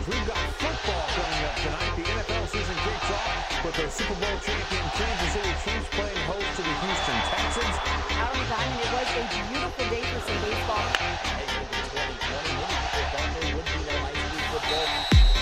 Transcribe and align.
games. 0.00 0.14
We've 0.14 0.26
got 0.26 0.36
football 0.56 1.02
coming 1.08 1.44
up 1.44 1.56
tonight. 1.56 1.96
The 1.96 2.02
NFL 2.02 2.46
season 2.48 2.76
kicks 2.84 3.10
off 3.10 3.64
with 3.64 3.76
the 3.76 3.90
Super 3.90 4.14
Bowl 4.20 4.36
champion 4.40 4.84
Kansas 4.96 5.32
City 5.32 5.52
Chiefs 5.64 5.88
playing 5.92 6.16
host 6.28 6.48
to 6.56 6.62
the 6.62 6.74
Houston 6.80 7.18
Texans. 7.28 7.76
Out 8.16 8.32
on 8.36 8.46
time, 8.48 8.70
and 8.72 8.80
it 8.80 8.90
was 8.92 9.08
a 9.10 9.24
beautiful 9.48 9.86
day 9.88 10.02
for 10.02 10.20
some 10.24 10.40
baseball. 10.44 10.86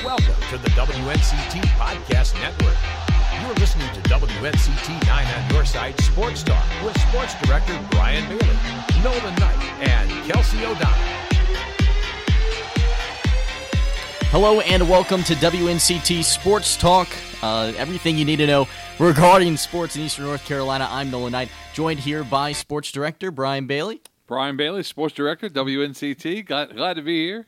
Welcome 0.05 0.41
to 0.51 0.59
the 0.59 0.71
WNCT 0.71 1.61
Podcast 1.77 2.35
Network. 2.41 2.77
You're 3.43 3.55
listening 3.57 3.89
to 3.95 4.01
WNCT 4.09 5.07
9 5.07 5.27
on 5.27 5.55
your 5.55 5.65
side 5.65 6.01
Sports 6.01 6.43
Talk 6.43 6.65
with 6.85 6.99
Sports 7.09 7.35
Director 7.43 7.79
Brian 7.91 8.25
Bailey, 8.29 8.57
Nolan 9.03 9.35
Knight, 9.37 9.83
and 9.83 10.11
Kelsey 10.25 10.65
O'Donnell. 10.65 11.18
Hello 14.31 14.61
and 14.61 14.87
welcome 14.91 15.23
to 15.25 15.33
WNCT 15.37 16.23
Sports 16.23 16.77
Talk. 16.77 17.09
Uh, 17.43 17.73
everything 17.79 18.19
you 18.19 18.27
need 18.27 18.37
to 18.37 18.47
know 18.47 18.69
regarding 18.99 19.57
sports 19.57 19.97
in 19.97 20.03
Eastern 20.03 20.27
North 20.27 20.45
Carolina. 20.45 20.87
I'm 20.91 21.11
Nolan 21.11 21.33
Knight, 21.33 21.49
joined 21.73 21.99
here 21.99 22.23
by 22.25 22.53
Sports 22.53 22.93
Director 22.93 23.31
Brian 23.31 23.67
Bailey. 23.67 24.03
Brian 24.27 24.59
Bailey, 24.59 24.83
Sports 24.83 25.15
Director, 25.15 25.49
WNCT. 25.49 26.45
Glad, 26.45 26.77
glad 26.77 26.95
to 26.97 27.03
be 27.03 27.25
here. 27.25 27.47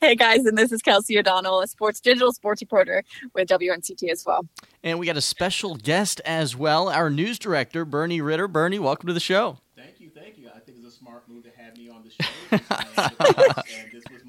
Hey 0.00 0.16
guys, 0.16 0.46
and 0.46 0.56
this 0.56 0.72
is 0.72 0.80
Kelsey 0.80 1.18
O'Donnell, 1.18 1.60
a 1.60 1.66
sports 1.66 2.00
digital 2.00 2.32
sports 2.32 2.62
reporter 2.62 3.04
with 3.34 3.46
WNCT 3.46 4.10
as 4.10 4.24
well. 4.24 4.46
And 4.82 4.98
we 4.98 5.04
got 5.04 5.18
a 5.18 5.20
special 5.20 5.76
guest 5.76 6.22
as 6.24 6.56
well, 6.56 6.88
our 6.88 7.10
news 7.10 7.38
director, 7.38 7.84
Bernie 7.84 8.22
Ritter. 8.22 8.48
Bernie, 8.48 8.78
welcome 8.78 9.08
to 9.08 9.12
the 9.12 9.20
show. 9.20 9.58
Thank 9.76 10.00
you, 10.00 10.08
thank 10.08 10.38
you. 10.38 10.48
I 10.48 10.60
think 10.60 10.78
it's 10.78 10.86
a 10.86 10.90
smart 10.90 11.28
move 11.28 11.44
to 11.44 11.50
have 11.54 11.76
me 11.76 11.90
on 11.90 12.02
the 12.02 12.10
show. 12.10 12.30
and 12.50 12.60
this 13.92 14.02
was 14.10 14.10
my 14.10 14.18
idea. 14.18 14.19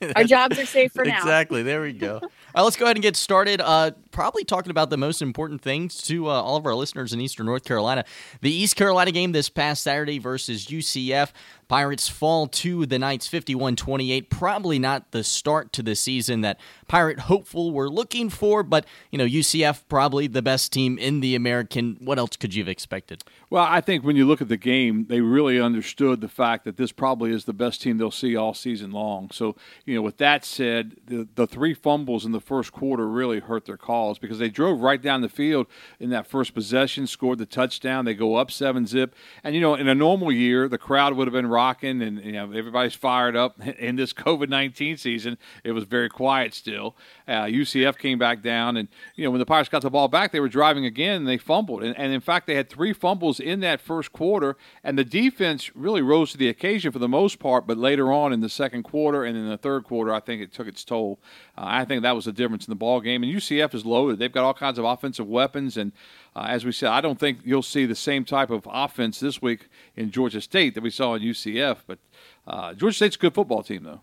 Our 0.16 0.24
jobs 0.24 0.58
are 0.58 0.66
safe 0.66 0.92
for 0.92 1.04
now. 1.04 1.18
Exactly. 1.18 1.62
There 1.62 1.82
we 1.82 1.92
go. 1.92 2.14
all 2.22 2.30
right, 2.54 2.62
let's 2.62 2.76
go 2.76 2.86
ahead 2.86 2.96
and 2.96 3.02
get 3.02 3.16
started. 3.16 3.60
Uh, 3.60 3.92
probably 4.10 4.44
talking 4.44 4.70
about 4.70 4.90
the 4.90 4.96
most 4.96 5.22
important 5.22 5.60
things 5.60 6.02
to 6.02 6.28
uh, 6.28 6.32
all 6.32 6.56
of 6.56 6.66
our 6.66 6.74
listeners 6.74 7.12
in 7.12 7.20
Eastern 7.20 7.46
North 7.46 7.64
Carolina. 7.64 8.04
The 8.40 8.52
East 8.52 8.76
Carolina 8.76 9.12
game 9.12 9.32
this 9.32 9.48
past 9.48 9.82
Saturday 9.82 10.18
versus 10.18 10.66
UCF. 10.66 11.32
Pirates 11.70 12.08
fall 12.08 12.48
to 12.48 12.84
the 12.84 12.98
Knights 12.98 13.28
51 13.28 13.76
28. 13.76 14.28
Probably 14.28 14.80
not 14.80 15.12
the 15.12 15.22
start 15.22 15.72
to 15.74 15.84
the 15.84 15.94
season 15.94 16.40
that 16.40 16.58
Pirate 16.88 17.20
hopeful 17.20 17.70
were 17.70 17.88
looking 17.88 18.28
for, 18.28 18.64
but, 18.64 18.84
you 19.12 19.18
know, 19.18 19.24
UCF 19.24 19.82
probably 19.88 20.26
the 20.26 20.42
best 20.42 20.72
team 20.72 20.98
in 20.98 21.20
the 21.20 21.36
American. 21.36 21.96
What 22.00 22.18
else 22.18 22.34
could 22.34 22.56
you 22.56 22.64
have 22.64 22.68
expected? 22.68 23.22
Well, 23.50 23.66
I 23.68 23.80
think 23.80 24.04
when 24.04 24.16
you 24.16 24.26
look 24.26 24.42
at 24.42 24.48
the 24.48 24.56
game, 24.56 25.06
they 25.08 25.20
really 25.20 25.60
understood 25.60 26.20
the 26.20 26.28
fact 26.28 26.64
that 26.64 26.76
this 26.76 26.90
probably 26.90 27.30
is 27.30 27.44
the 27.44 27.52
best 27.52 27.82
team 27.82 27.98
they'll 27.98 28.10
see 28.10 28.34
all 28.34 28.52
season 28.52 28.90
long. 28.90 29.30
So, 29.30 29.54
you 29.84 29.94
know, 29.94 30.02
with 30.02 30.16
that 30.18 30.44
said, 30.44 30.96
the, 31.06 31.28
the 31.36 31.46
three 31.46 31.74
fumbles 31.74 32.24
in 32.24 32.32
the 32.32 32.40
first 32.40 32.72
quarter 32.72 33.08
really 33.08 33.38
hurt 33.38 33.66
their 33.66 33.76
cause 33.76 34.18
because 34.18 34.40
they 34.40 34.48
drove 34.48 34.80
right 34.80 35.00
down 35.00 35.20
the 35.20 35.28
field 35.28 35.68
in 36.00 36.10
that 36.10 36.26
first 36.26 36.52
possession, 36.52 37.06
scored 37.06 37.38
the 37.38 37.46
touchdown. 37.46 38.04
They 38.04 38.14
go 38.14 38.34
up 38.34 38.50
seven 38.50 38.88
zip. 38.88 39.14
And, 39.44 39.54
you 39.54 39.60
know, 39.60 39.76
in 39.76 39.86
a 39.86 39.94
normal 39.94 40.32
year, 40.32 40.68
the 40.68 40.78
crowd 40.78 41.14
would 41.14 41.28
have 41.28 41.32
been 41.32 41.46
rocking 41.60 42.00
and, 42.00 42.24
you 42.24 42.32
know, 42.32 42.50
everybody's 42.52 42.94
fired 42.94 43.36
up. 43.36 43.60
In 43.78 43.96
this 43.96 44.12
COVID 44.12 44.48
19 44.48 44.96
season, 44.96 45.36
it 45.62 45.72
was 45.72 45.84
very 45.84 46.08
quiet 46.08 46.54
still. 46.54 46.96
Uh, 47.28 47.44
UCF 47.44 47.98
came 47.98 48.18
back 48.18 48.42
down. 48.42 48.76
And, 48.78 48.88
you 49.14 49.24
know, 49.24 49.30
when 49.30 49.40
the 49.40 49.46
Pirates 49.46 49.68
got 49.68 49.82
the 49.82 49.90
ball 49.90 50.08
back, 50.08 50.32
they 50.32 50.40
were 50.40 50.48
driving 50.48 50.86
again 50.86 51.16
and 51.16 51.28
they 51.28 51.36
fumbled. 51.36 51.82
And, 51.82 51.96
and 51.98 52.12
in 52.12 52.20
fact, 52.20 52.46
they 52.46 52.54
had 52.54 52.70
three 52.70 52.94
fumbles 52.94 53.40
in 53.40 53.60
that 53.60 53.80
first 53.80 54.12
quarter. 54.12 54.56
And 54.82 54.98
the 54.98 55.04
defense 55.04 55.70
really 55.76 56.02
rose 56.02 56.32
to 56.32 56.38
the 56.38 56.48
occasion 56.48 56.92
for 56.92 56.98
the 56.98 57.08
most 57.08 57.38
part. 57.38 57.66
But 57.66 57.76
later 57.76 58.10
on 58.10 58.32
in 58.32 58.40
the 58.40 58.48
second 58.48 58.84
quarter 58.84 59.24
and 59.24 59.36
in 59.36 59.48
the 59.48 59.58
third 59.58 59.84
quarter, 59.84 60.14
I 60.14 60.20
think 60.20 60.40
it 60.40 60.52
took 60.52 60.66
its 60.66 60.84
toll. 60.84 61.20
Uh, 61.60 61.64
I 61.66 61.84
think 61.84 62.02
that 62.02 62.16
was 62.16 62.24
the 62.24 62.32
difference 62.32 62.66
in 62.66 62.72
the 62.72 62.76
ball 62.76 63.00
game. 63.00 63.22
And 63.22 63.32
UCF 63.32 63.74
is 63.74 63.84
loaded. 63.84 64.18
They've 64.18 64.32
got 64.32 64.44
all 64.44 64.54
kinds 64.54 64.78
of 64.78 64.86
offensive 64.86 65.28
weapons. 65.28 65.76
And 65.76 65.92
uh, 66.34 66.46
as 66.48 66.64
we 66.64 66.72
said, 66.72 66.88
I 66.88 67.02
don't 67.02 67.20
think 67.20 67.40
you'll 67.44 67.62
see 67.62 67.84
the 67.84 67.94
same 67.94 68.24
type 68.24 68.48
of 68.48 68.66
offense 68.70 69.20
this 69.20 69.42
week 69.42 69.68
in 69.94 70.10
Georgia 70.10 70.40
State 70.40 70.74
that 70.74 70.82
we 70.82 70.90
saw 70.90 71.14
in 71.14 71.22
UCF. 71.22 71.78
But 71.86 71.98
uh, 72.46 72.72
Georgia 72.72 72.96
State's 72.96 73.16
a 73.16 73.18
good 73.18 73.34
football 73.34 73.62
team, 73.62 73.82
though. 73.82 74.00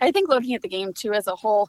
I 0.00 0.10
think 0.10 0.28
looking 0.28 0.54
at 0.54 0.62
the 0.62 0.68
game 0.68 0.92
too 0.92 1.12
as 1.12 1.26
a 1.26 1.36
whole, 1.36 1.68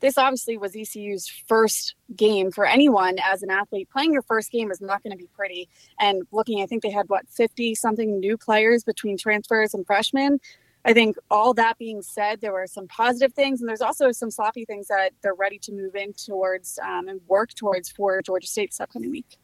this 0.00 0.16
obviously 0.16 0.56
was 0.56 0.74
ECU's 0.74 1.28
first 1.46 1.94
game 2.16 2.50
for 2.50 2.66
anyone 2.66 3.18
as 3.22 3.42
an 3.42 3.50
athlete. 3.50 3.88
Playing 3.90 4.12
your 4.14 4.22
first 4.22 4.50
game 4.50 4.70
is 4.70 4.80
not 4.80 5.02
going 5.02 5.12
to 5.12 5.16
be 5.16 5.28
pretty. 5.36 5.68
And 5.98 6.22
looking, 6.32 6.62
I 6.62 6.66
think 6.66 6.82
they 6.82 6.90
had 6.90 7.08
what 7.08 7.28
50 7.28 7.74
something 7.74 8.18
new 8.18 8.38
players 8.38 8.84
between 8.84 9.18
transfers 9.18 9.74
and 9.74 9.86
freshmen. 9.86 10.40
I 10.84 10.94
think 10.94 11.16
all 11.30 11.52
that 11.54 11.78
being 11.78 12.00
said, 12.00 12.40
there 12.40 12.52
were 12.52 12.66
some 12.66 12.88
positive 12.88 13.34
things, 13.34 13.60
and 13.60 13.68
there's 13.68 13.82
also 13.82 14.12
some 14.12 14.30
sloppy 14.30 14.64
things 14.64 14.88
that 14.88 15.10
they're 15.22 15.34
ready 15.34 15.58
to 15.58 15.72
move 15.72 15.94
in 15.94 16.14
towards 16.14 16.78
um, 16.82 17.08
and 17.08 17.20
work 17.28 17.52
towards 17.54 17.90
for 17.90 18.22
Georgia 18.22 18.46
State 18.46 18.70
this 18.70 18.80
upcoming 18.80 19.10
week. 19.10 19.36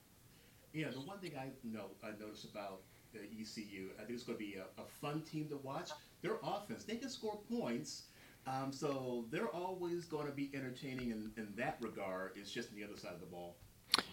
Yeah, 0.72 0.88
the 0.90 1.00
one 1.00 1.18
thing 1.18 1.32
I 1.38 1.48
know 1.62 1.86
I 2.02 2.10
noticed 2.18 2.44
about 2.44 2.80
the 3.12 3.20
ECU, 3.20 3.90
I 3.98 4.04
think 4.04 4.14
it's 4.14 4.24
going 4.24 4.38
to 4.38 4.44
be 4.44 4.54
a, 4.56 4.80
a 4.80 4.86
fun 5.00 5.22
team 5.22 5.48
to 5.48 5.56
watch. 5.58 5.90
Their 6.22 6.36
offense, 6.42 6.84
they 6.84 6.96
can 6.96 7.10
score 7.10 7.38
points. 7.50 8.04
Um, 8.46 8.72
so 8.72 9.24
they're 9.30 9.48
always 9.48 10.04
going 10.04 10.26
to 10.26 10.32
be 10.32 10.50
entertaining 10.54 11.10
in, 11.10 11.30
in 11.36 11.48
that 11.56 11.78
regard. 11.80 12.32
It's 12.36 12.50
just 12.50 12.70
on 12.70 12.76
the 12.76 12.84
other 12.84 12.96
side 12.96 13.12
of 13.12 13.20
the 13.20 13.26
ball. 13.26 13.56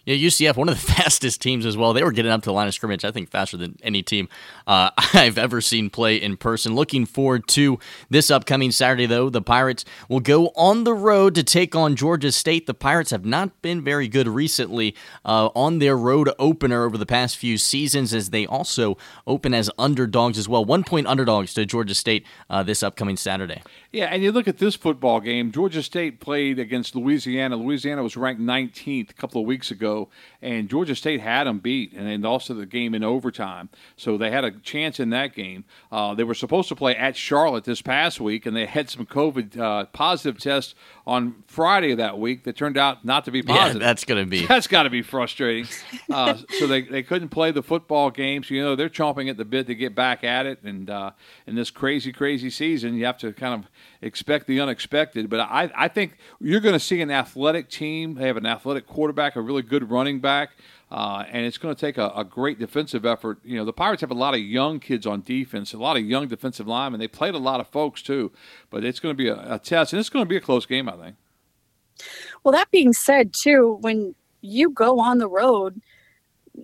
Yeah, 0.06 0.16
UCF, 0.16 0.58
one 0.58 0.68
of 0.68 0.76
the 0.76 0.94
fastest 0.94 1.42
teams 1.42 1.66
as 1.66 1.78
well. 1.78 1.94
They 1.94 2.04
were 2.04 2.12
getting 2.12 2.32
up 2.32 2.42
to 2.44 2.50
the 2.50 2.54
line 2.54 2.68
of 2.68 2.74
scrimmage, 2.74 3.06
I 3.06 3.12
think, 3.12 3.30
faster 3.30 3.56
than 3.56 3.78
any 3.82 4.04
team 4.04 4.28
uh, 4.68 4.90
I've 5.14 5.38
ever 5.38 5.62
seen 5.62 5.90
play 5.90 6.18
in 6.18 6.36
person. 6.36 6.76
Looking 6.76 7.06
forward 7.06 7.48
to 7.50 7.80
this 8.10 8.30
upcoming 8.30 8.72
Saturday, 8.72 9.06
though. 9.06 9.30
The 9.30 9.42
Pirates 9.42 9.86
will 10.10 10.20
go 10.20 10.48
on 10.56 10.84
the 10.84 10.94
road 10.94 11.36
to 11.36 11.44
take 11.44 11.74
on 11.76 11.96
Georgia 11.96 12.34
State. 12.34 12.68
The 12.68 12.74
Pirates 12.74 13.12
have 13.12 13.24
not 13.24 13.62
been 13.62 13.82
very 13.82 14.10
good 14.10 14.28
recently 14.28 14.94
uh, 15.24 15.48
on 15.56 15.80
their 15.80 15.98
road 15.98 16.30
opener 16.38 16.84
over 16.84 16.98
the 16.98 17.06
past 17.06 17.38
few 17.38 17.58
seasons, 17.58 18.14
as 18.14 18.32
they 18.32 18.46
also 18.46 18.98
open 19.26 19.54
as 19.54 19.70
underdogs 19.78 20.38
as 20.38 20.50
well. 20.50 20.66
One 20.66 20.84
point 20.84 21.08
underdogs 21.08 21.54
to 21.54 21.66
Georgia 21.66 21.96
State 21.96 22.26
uh, 22.50 22.62
this 22.62 22.84
upcoming 22.84 23.16
Saturday. 23.16 23.62
Yeah, 23.94 24.06
and 24.06 24.24
you 24.24 24.32
look 24.32 24.48
at 24.48 24.58
this 24.58 24.74
football 24.74 25.20
game. 25.20 25.52
Georgia 25.52 25.84
State 25.84 26.20
played 26.20 26.58
against 26.58 26.96
Louisiana. 26.96 27.58
Louisiana 27.58 28.02
was 28.02 28.18
ranked 28.18 28.42
19th 28.42 29.12
a 29.12 29.14
couple 29.14 29.40
of 29.40 29.46
weeks 29.46 29.70
ago, 29.70 30.10
and 30.42 30.68
Georgia 30.68 30.96
State 30.96 31.22
had 31.22 31.44
them 31.44 31.60
beat, 31.60 31.94
and 31.94 32.08
then 32.08 32.26
also 32.26 32.56
the 32.56 32.66
game 32.66 32.96
in 32.96 33.04
overtime. 33.04 33.70
So 33.96 34.18
they 34.18 34.32
had 34.32 34.46
a 34.46 34.50
chance 34.50 35.00
in 35.00 35.12
that 35.12 35.36
game. 35.36 35.66
Uh, 35.92 36.16
they 36.16 36.24
were 36.24 36.34
supposed 36.34 36.70
to 36.70 36.76
play 36.76 36.96
at 36.96 37.16
Charlotte 37.16 37.66
this 37.66 37.84
past 37.84 38.20
week, 38.20 38.48
and 38.48 38.56
they 38.58 38.66
had 38.66 38.90
some 38.90 39.06
COVID 39.06 39.60
uh, 39.60 39.86
positive 39.86 40.42
tests 40.42 40.74
on 41.06 41.44
Friday 41.46 41.92
of 41.92 42.00
that 42.00 42.18
week 42.18 42.46
that 42.46 42.56
turned 42.58 42.80
out 42.80 43.06
not 43.06 43.26
to 43.26 43.32
be 43.32 43.44
positive. 43.44 43.80
Yeah, 43.80 43.88
that's 43.88 44.06
going 44.06 44.24
to 44.24 44.30
be. 44.30 44.44
That's 44.54 44.68
got 44.68 44.84
to 44.84 44.90
be 44.90 45.02
frustrating. 45.02 45.68
Uh, 46.10 46.38
so 46.58 46.68
they, 46.68 46.82
they 46.82 47.04
couldn't 47.04 47.30
play 47.30 47.52
the 47.52 47.64
football 47.64 48.10
games. 48.10 48.50
You 48.50 48.64
know, 48.64 48.76
they're 48.76 48.90
chomping 48.90 49.30
at 49.30 49.38
the 49.38 49.46
bit 49.46 49.68
to 49.68 49.76
get 49.76 49.94
back 49.94 50.24
at 50.24 50.46
it. 50.46 50.64
And 50.64 50.90
uh, 50.90 51.12
in 51.48 51.56
this 51.56 51.70
crazy, 51.72 52.12
crazy 52.12 52.50
season, 52.50 52.96
you 52.96 53.06
have 53.06 53.18
to 53.20 53.34
kind 53.34 53.54
of 53.54 53.70
expect 54.02 54.48
the 54.48 54.60
unexpected. 54.60 55.30
But 55.30 55.42
I, 55.42 55.72
I 55.76 55.88
think 55.88 56.18
you're 56.40 56.60
going 56.60 56.74
to 56.74 56.80
see 56.80 57.02
an 57.02 57.12
athletic 57.12 57.70
team. 57.70 58.16
They 58.16 58.28
have 58.28 58.38
an 58.38 58.46
athletic 58.46 58.88
quarterback, 58.88 59.36
a 59.36 59.42
really 59.42 59.62
good 59.62 59.90
running 59.90 60.20
back. 60.20 60.52
Uh, 60.92 61.26
and 61.32 61.44
it's 61.46 61.58
going 61.58 61.74
to 61.74 61.80
take 61.80 61.98
a, 61.98 62.10
a, 62.16 62.24
great 62.24 62.60
defensive 62.60 63.04
effort. 63.04 63.40
You 63.44 63.58
know, 63.58 63.66
the 63.66 63.74
Pirates 63.74 64.02
have 64.02 64.12
a 64.12 64.16
lot 64.16 64.36
of 64.36 64.42
young 64.42 64.80
kids 64.80 65.08
on 65.08 65.22
defense, 65.22 65.74
a 65.74 65.78
lot 65.80 65.98
of 65.98 66.04
young 66.04 66.28
defensive 66.28 66.68
linemen. 66.68 67.00
They 67.00 67.08
played 67.08 67.34
a 67.34 67.40
lot 67.40 67.60
of 67.60 67.68
folks 67.68 68.04
too, 68.04 68.32
but 68.70 68.86
it's 68.86 69.00
going 69.00 69.12
to 69.12 69.18
be 69.18 69.28
a, 69.28 69.56
a 69.56 69.58
test, 69.58 69.92
and 69.92 70.00
it's 70.00 70.10
going 70.10 70.24
to 70.24 70.30
be 70.30 70.38
a 70.38 70.42
close 70.42 70.68
game, 70.68 70.88
I 70.88 70.92
think. 70.92 71.16
Well, 72.44 72.52
that 72.52 72.70
being 72.70 72.94
said, 72.94 73.34
too, 73.34 73.80
when 73.82 74.14
you 74.42 74.70
go 74.70 75.00
on 75.00 75.18
the 75.18 75.28
road, 75.28 75.82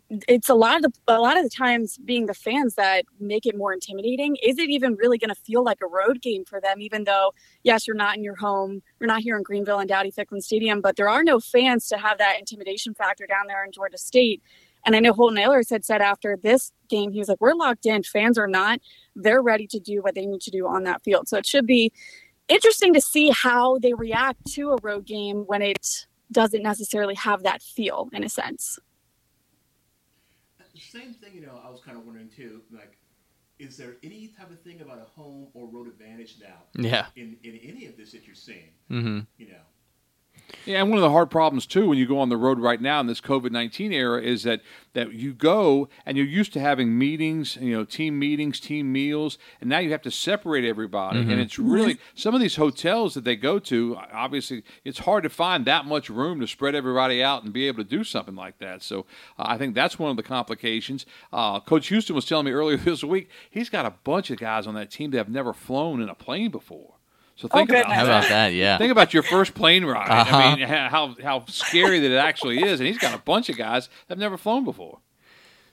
it's 0.10 0.50
a 0.50 0.54
lot 0.54 0.78
of 0.78 0.82
the, 0.84 0.92
a 1.08 1.20
lot 1.20 1.38
of 1.38 1.44
the 1.44 1.50
times 1.50 1.98
being 1.98 2.28
the 2.28 2.34
fans 2.34 2.76
that 2.76 3.06
make 3.20 3.46
it 3.46 3.58
more 3.58 3.74
intimidating. 3.74 4.36
Is 4.44 4.60
it 4.60 4.70
even 4.70 4.96
really 4.96 5.18
going 5.18 5.30
to 5.30 5.42
feel 5.42 5.64
like 5.64 5.80
a 5.82 5.88
road 5.88 6.22
game 6.22 6.46
for 6.46 6.62
them? 6.62 6.82
Even 6.82 7.06
though, 7.06 7.34
yes, 7.64 7.88
you're 7.88 7.96
not 7.96 8.16
in 8.16 8.24
your 8.24 8.36
home, 8.36 8.81
you're 9.00 9.08
not 9.08 9.22
here 9.22 9.38
in 9.38 9.44
Greenville 9.44 9.80
and 9.80 9.90
Dowdy 9.90 10.12
Ficklen 10.12 10.42
Stadium, 10.42 10.81
but 10.81 10.96
there 10.96 11.10
are 11.10 11.24
no 11.24 11.40
fans 11.40 11.88
to 11.88 11.98
have 11.98 12.18
that 12.19 12.38
intimidation 12.40 12.94
factor 12.94 13.25
down 13.25 13.48
there 13.48 13.63
in 13.63 13.72
Georgia 13.72 13.98
State. 13.98 14.42
And 14.86 14.96
I 14.96 15.00
know 15.00 15.12
Holton 15.12 15.38
Ahlers 15.38 15.69
had 15.69 15.84
said 15.84 16.02
after 16.02 16.38
this 16.42 16.72
game, 16.88 17.12
he 17.12 17.19
was 17.19 17.28
like, 17.28 17.42
"We're 17.42 17.54
locked 17.54 17.86
in. 17.86 18.04
Fans 18.04 18.38
are 18.38 18.48
not. 18.48 18.80
They're 19.16 19.42
ready 19.42 19.68
to 19.68 19.80
do 19.80 20.02
what 20.02 20.16
they 20.16 20.25
need 20.25 20.42
to 20.42 20.52
do 20.52 20.68
on 20.68 20.84
that 20.84 21.04
field." 21.04 21.28
So 21.28 21.38
it 21.38 21.46
should 21.46 21.66
be 21.66 21.92
interesting 22.48 22.94
to 22.94 23.02
see 23.02 23.30
how 23.30 23.78
they 23.80 23.94
react 23.94 24.46
to 24.54 24.72
a 24.72 24.78
road 24.81 25.06
game 25.06 25.44
when 25.48 25.62
it 25.62 26.08
doesn't 26.31 26.63
necessarily 26.63 27.16
have 27.16 27.44
that 27.44 27.62
feel 27.62 28.08
in 28.13 28.24
a 28.24 28.30
sense 28.30 28.80
same 30.80 31.14
thing, 31.14 31.34
you 31.34 31.42
know, 31.42 31.60
I 31.64 31.70
was 31.70 31.81
kind 31.81 31.98
of 31.98 32.06
wondering 32.06 32.30
too, 32.30 32.62
like, 32.72 32.98
is 33.60 33.76
there 33.76 33.98
any 34.04 34.34
type 34.38 34.50
of 34.52 34.62
thing 34.62 34.81
about 34.81 35.00
a 35.00 35.20
home 35.20 35.48
or 35.54 35.68
road 35.68 35.88
advantage 35.88 36.38
now? 36.42 36.64
Yeah. 36.76 37.08
In, 37.16 37.38
in 37.44 37.60
any 37.64 37.86
of 37.88 37.98
this 37.98 38.14
that 38.14 38.26
you're 38.26 38.36
seeing? 38.36 38.72
Mm-hmm. 38.90 39.20
You 39.38 39.48
know? 39.48 39.62
Yeah, 40.66 40.81
and 40.81 40.90
one 40.90 40.98
of 40.98 41.04
the 41.04 41.12
hard 41.12 41.30
problems 41.30 41.66
too 41.66 41.88
when 41.88 41.98
you 41.98 42.06
go 42.06 42.19
on 42.19 42.30
the 42.30 42.38
road 42.38 42.60
right 42.60 42.81
now 42.81 43.00
in 43.00 43.07
this 43.07 43.22
COVID 43.22 43.51
nineteen 43.51 43.92
era 43.92 44.22
is 44.22 44.44
that 44.44 44.62
that 44.94 45.13
you 45.13 45.34
go 45.34 45.88
and 46.06 46.18
you're 46.18 46.25
used 46.25 46.51
to 46.54 46.60
having 46.60 46.98
meetings, 46.98 47.57
you 47.57 47.75
know, 47.75 47.86
team 47.86 48.18
meetings, 48.18 48.60
team 48.60 48.92
meals, 48.92 49.38
and 49.62 49.69
now 49.69 49.78
you 49.80 49.92
have 49.92 50.01
to 50.01 50.12
separate 50.12 50.66
everybody. 50.66 51.19
And 51.31 51.40
it's 51.40 51.60
really 51.60 51.98
some 52.16 52.34
of 52.34 52.42
these 52.42 52.56
hotels 52.56 53.13
that 53.13 53.24
they 53.24 53.36
go 53.36 53.60
to. 53.60 53.98
Obviously, 54.12 54.63
it's 54.84 55.00
hard 55.00 55.24
to 55.24 55.30
find 55.30 55.66
that 55.66 55.86
much 55.86 56.10
room 56.10 56.40
to 56.40 56.48
spread 56.48 56.75
everybody 56.75 57.24
out 57.24 57.44
and 57.44 57.54
be 57.54 57.68
able 57.68 57.84
to 57.84 57.90
do 57.90 58.04
something 58.04 58.36
like 58.36 58.57
that. 58.60 58.81
So 58.81 59.06
uh, 59.38 59.44
I 59.48 59.57
think 59.57 59.75
that's 59.75 60.00
one 60.00 60.12
of 60.12 60.18
the 60.18 60.24
complications. 60.24 61.06
Uh, 61.31 61.60
Coach 61.60 61.88
Houston 61.88 62.16
was 62.16 62.25
telling 62.25 62.46
me 62.46 62.51
earlier 62.51 62.78
this 62.90 63.04
week 63.04 63.30
he's 63.50 63.69
got 63.69 63.86
a 63.86 63.94
bunch 64.04 64.31
of 64.31 64.40
guys 64.40 64.66
on 64.68 64.74
that 64.75 64.92
team 64.92 65.12
that 65.12 65.18
have 65.18 65.30
never 65.30 65.54
flown 65.54 66.01
in 66.01 66.10
a 66.10 66.16
plane 66.16 66.50
before. 66.51 66.99
So 67.39 67.47
think 67.47 67.69
about. 67.69 67.89
How 67.89 68.03
about 68.03 68.27
that? 68.27 68.51
Yeah. 68.51 68.77
Think 68.77 68.91
about 68.91 69.13
your 69.13 69.24
first 69.24 69.53
plane 69.53 69.86
ride. 69.86 70.09
Uh-huh. 70.09 70.36
I 70.36 70.56
mean, 70.57 70.68
how 70.68 71.15
how 71.24 71.45
scary 71.47 72.01
that 72.01 72.12
it 72.12 72.18
actually 72.18 72.62
is. 72.62 72.81
And 72.81 72.88
he's 72.88 72.97
got 72.97 73.15
a 73.15 73.18
bunch 73.18 73.47
of 73.47 73.57
guys 73.57 73.88
that 73.88 74.15
have 74.15 74.18
never 74.19 74.38
flown 74.38 74.65
before. 74.65 75.00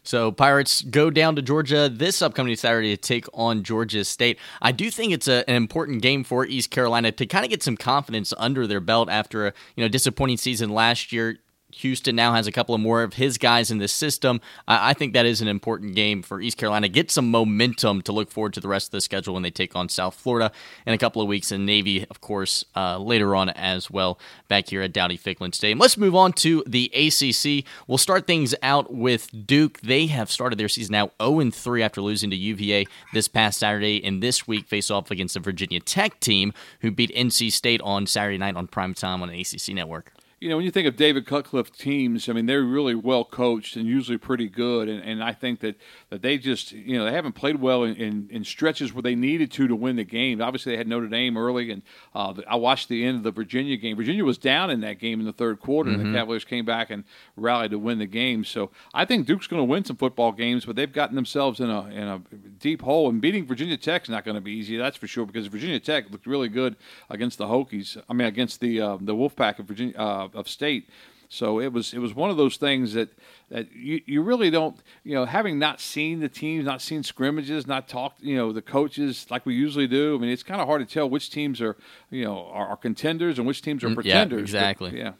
So 0.04 0.30
Pirates 0.30 0.82
go 0.82 1.10
down 1.10 1.34
to 1.34 1.42
Georgia 1.42 1.88
this 1.88 2.22
upcoming 2.22 2.54
Saturday 2.54 2.94
to 2.94 2.96
take 2.96 3.26
on 3.34 3.64
Georgia 3.64 4.04
State. 4.04 4.38
I 4.62 4.70
do 4.70 4.92
think 4.92 5.12
it's 5.12 5.26
a, 5.26 5.48
an 5.50 5.56
important 5.56 6.02
game 6.02 6.22
for 6.22 6.46
East 6.46 6.70
Carolina 6.70 7.10
to 7.10 7.26
kind 7.26 7.44
of 7.44 7.50
get 7.50 7.64
some 7.64 7.76
confidence 7.76 8.32
under 8.38 8.68
their 8.68 8.78
belt 8.78 9.08
after 9.10 9.48
a 9.48 9.52
you 9.74 9.82
know 9.82 9.88
disappointing 9.88 10.36
season 10.36 10.70
last 10.70 11.10
year. 11.10 11.38
Houston 11.72 12.14
now 12.14 12.32
has 12.32 12.46
a 12.46 12.52
couple 12.52 12.74
of 12.74 12.80
more 12.80 13.02
of 13.02 13.14
his 13.14 13.38
guys 13.38 13.70
in 13.70 13.78
the 13.78 13.88
system. 13.88 14.40
I, 14.68 14.94
think 14.94 15.12
that 15.14 15.26
is 15.26 15.40
an 15.40 15.48
important 15.48 15.94
game 15.94 16.22
for 16.22 16.40
East 16.40 16.56
Carolina. 16.56 16.88
Get 16.88 17.10
some 17.10 17.30
momentum 17.30 18.02
to 18.02 18.12
look 18.12 18.30
forward 18.30 18.54
to 18.54 18.60
the 18.60 18.68
rest 18.68 18.88
of 18.88 18.90
the 18.92 19.00
schedule 19.00 19.34
when 19.34 19.42
they 19.42 19.50
take 19.50 19.74
on 19.74 19.88
South 19.88 20.14
Florida 20.14 20.52
in 20.86 20.94
a 20.94 20.98
couple 20.98 21.20
of 21.20 21.28
weeks, 21.28 21.50
and 21.50 21.66
Navy, 21.66 22.06
of 22.08 22.20
course, 22.20 22.64
uh, 22.76 22.98
later 22.98 23.34
on 23.34 23.50
as 23.50 23.90
well 23.90 24.18
back 24.48 24.68
here 24.68 24.82
at 24.82 24.92
Dowdy 24.92 25.18
Ficklen 25.18 25.54
Stadium. 25.54 25.78
Let's 25.78 25.96
move 25.96 26.14
on 26.14 26.32
to 26.34 26.62
the 26.66 26.90
ACC. 26.94 27.64
We'll 27.86 27.98
start 27.98 28.26
things 28.26 28.54
out 28.62 28.94
with 28.94 29.46
Duke. 29.46 29.80
They 29.80 30.06
have 30.06 30.30
started 30.30 30.58
their 30.58 30.68
season 30.68 30.92
now 30.92 31.10
0 31.20 31.50
3 31.50 31.82
after 31.82 32.00
losing 32.00 32.30
to 32.30 32.36
UVA 32.36 32.86
this 33.12 33.28
past 33.28 33.58
Saturday, 33.58 34.02
and 34.04 34.22
this 34.22 34.46
week 34.46 34.66
face 34.68 34.90
off 34.90 35.10
against 35.10 35.34
the 35.34 35.40
Virginia 35.40 35.80
Tech 35.80 36.20
team 36.20 36.52
who 36.80 36.90
beat 36.90 37.14
NC 37.14 37.52
State 37.52 37.80
on 37.82 38.06
Saturday 38.06 38.38
night 38.38 38.56
on 38.56 38.66
prime 38.66 38.94
time 38.94 39.22
on 39.22 39.28
the 39.28 39.40
ACC 39.40 39.74
network. 39.74 40.12
You 40.38 40.50
know, 40.50 40.56
when 40.56 40.67
you 40.67 40.71
think 40.71 40.87
of 40.87 40.97
David 40.97 41.25
Cutcliffe 41.25 41.73
teams, 41.73 42.29
I 42.29 42.35
mean, 42.35 42.44
they're 42.44 42.62
really 42.62 42.94
well 42.94 43.25
coached 43.25 43.75
and 43.75 43.87
usually 43.87 44.19
pretty 44.19 44.50
good. 44.50 44.87
And, 44.87 45.03
and 45.03 45.25
I 45.25 45.33
think 45.33 45.61
that, 45.61 45.77
that 46.11 46.21
they 46.21 46.37
just, 46.37 46.73
you 46.73 46.99
know, 46.99 47.06
they 47.06 47.12
haven't 47.12 47.33
played 47.33 47.56
well 47.56 47.85
in, 47.85 47.97
in, 47.97 48.29
in 48.31 48.44
stretches 48.44 48.93
where 48.93 49.00
they 49.00 49.15
needed 49.15 49.50
to 49.53 49.67
to 49.67 49.75
win 49.75 49.97
the 49.97 50.05
game. 50.05 50.43
Obviously, 50.43 50.73
they 50.73 50.77
had 50.77 50.88
Notre 50.88 51.06
Dame 51.06 51.38
early, 51.38 51.71
and 51.71 51.81
uh, 52.15 52.35
I 52.47 52.56
watched 52.56 52.91
the 52.91 53.03
end 53.03 53.17
of 53.17 53.23
the 53.23 53.31
Virginia 53.31 53.79
game. 53.79 53.97
Virginia 53.97 54.27
was 54.27 54.37
down 54.37 54.69
in 54.69 54.83
that 54.83 54.99
game 54.99 55.21
in 55.21 55.27
the 55.27 55.33
third 55.33 55.59
quarter, 55.59 55.88
and 55.88 56.00
the 56.00 56.19
Cavaliers 56.19 56.44
came 56.44 56.67
back 56.67 56.91
and 56.91 57.05
rallied 57.37 57.71
to 57.71 57.79
win 57.79 57.99
the 57.99 58.06
game. 58.06 58.44
So 58.44 58.71
I 58.93 59.06
think 59.06 59.27
Duke's 59.27 59.47
going 59.47 59.61
to 59.61 59.65
win 59.65 59.87
some 59.87 59.97
football 59.97 60.33
games, 60.33 60.67
but 60.67 60.77
they've 60.77 60.93
gotten 60.93 61.17
themselves 61.17 61.61
in 61.61 61.71
a 61.71 61.87
in 61.87 62.03
a 62.03 62.19
deep 62.59 62.83
hole. 62.83 63.09
And 63.09 63.23
beating 63.23 63.47
Virginia 63.47 63.79
Tech's 63.79 64.11
not 64.11 64.27
going 64.27 64.35
to 64.35 64.43
be 64.43 64.53
easy, 64.53 64.77
that's 64.77 64.99
for 64.99 65.06
sure, 65.06 65.25
because 65.25 65.47
Virginia 65.47 65.81
Tech 65.81 66.11
looked 66.11 66.27
really 66.27 66.50
good 66.50 66.77
against 67.09 67.38
the 67.38 67.47
Hokies. 67.47 67.97
I 68.06 68.12
mean, 68.12 68.29
against 68.29 68.61
the 68.61 68.83
uh, 68.83 68.99
the 69.00 69.15
Wolfpack 69.15 69.59
of 69.59 69.65
Virginia 69.65 69.97
uh, 69.97 70.29
of 70.37 70.49
State. 70.49 70.88
So 71.29 71.59
it 71.61 71.73
was 71.73 71.93
it 71.93 71.99
was 71.99 72.15
one 72.15 72.31
of 72.31 72.37
those 72.37 72.56
things 72.56 72.93
that 72.93 73.09
that 73.50 73.73
you, 73.75 74.00
you 74.06 74.23
really 74.23 74.49
don't 74.50 74.77
you 75.03 75.15
know 75.15 75.25
having 75.25 75.59
not 75.59 75.81
seen 75.81 76.21
the 76.21 76.29
teams, 76.29 76.65
not 76.65 76.81
seen 76.81 77.03
scrimmages, 77.03 77.67
not 77.67 77.88
talked 77.88 78.23
you 78.23 78.37
know 78.37 78.53
the 78.53 78.62
coaches 78.62 79.27
like 79.29 79.44
we 79.44 79.55
usually 79.55 79.88
do. 79.88 80.15
I 80.15 80.19
mean, 80.21 80.31
it's 80.31 80.44
kind 80.44 80.61
of 80.61 80.69
hard 80.69 80.87
to 80.87 80.93
tell 80.94 81.11
which 81.11 81.31
teams 81.31 81.61
are 81.61 81.77
you 82.11 82.25
know 82.25 82.47
are, 82.53 82.69
are 82.69 82.77
contenders 82.77 83.38
and 83.38 83.47
which 83.47 83.61
teams 83.62 83.83
are 83.83 83.88
Mm, 83.88 83.91
yeah, 83.91 83.94
pretenders. 83.94 84.53
But, 84.53 84.59
exactly. 84.59 84.99
yeah, 84.99 85.12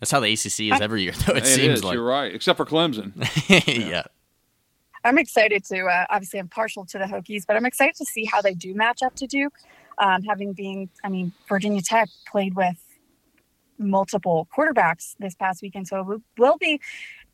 That's 0.00 0.10
how 0.10 0.20
the 0.20 0.32
ACC 0.32 0.74
is 0.74 0.80
every 0.80 1.02
year, 1.02 1.12
though. 1.26 1.34
It, 1.34 1.42
it 1.42 1.46
seems 1.46 1.78
is, 1.80 1.84
like. 1.84 1.94
You're 1.94 2.04
right, 2.04 2.34
except 2.34 2.56
for 2.56 2.64
Clemson. 2.64 3.12
yeah. 3.90 4.04
I'm 5.04 5.18
excited 5.18 5.64
to. 5.64 5.84
Uh, 5.86 6.06
obviously, 6.10 6.38
I'm 6.38 6.48
partial 6.48 6.86
to 6.86 6.98
the 6.98 7.04
Hokies, 7.04 7.44
but 7.46 7.56
I'm 7.56 7.66
excited 7.66 7.96
to 7.96 8.04
see 8.04 8.24
how 8.24 8.40
they 8.40 8.54
do 8.54 8.72
match 8.74 9.02
up 9.02 9.14
to 9.16 9.26
Duke. 9.26 9.54
Um, 9.98 10.22
having 10.22 10.52
been, 10.54 10.88
I 11.04 11.08
mean, 11.08 11.32
Virginia 11.48 11.82
Tech 11.82 12.08
played 12.26 12.54
with 12.54 12.76
multiple 13.82 14.48
quarterbacks 14.56 15.14
this 15.18 15.34
past 15.34 15.62
weekend, 15.62 15.88
so 15.88 16.00
it 16.00 16.06
will- 16.06 16.22
will 16.38 16.56
be 16.58 16.80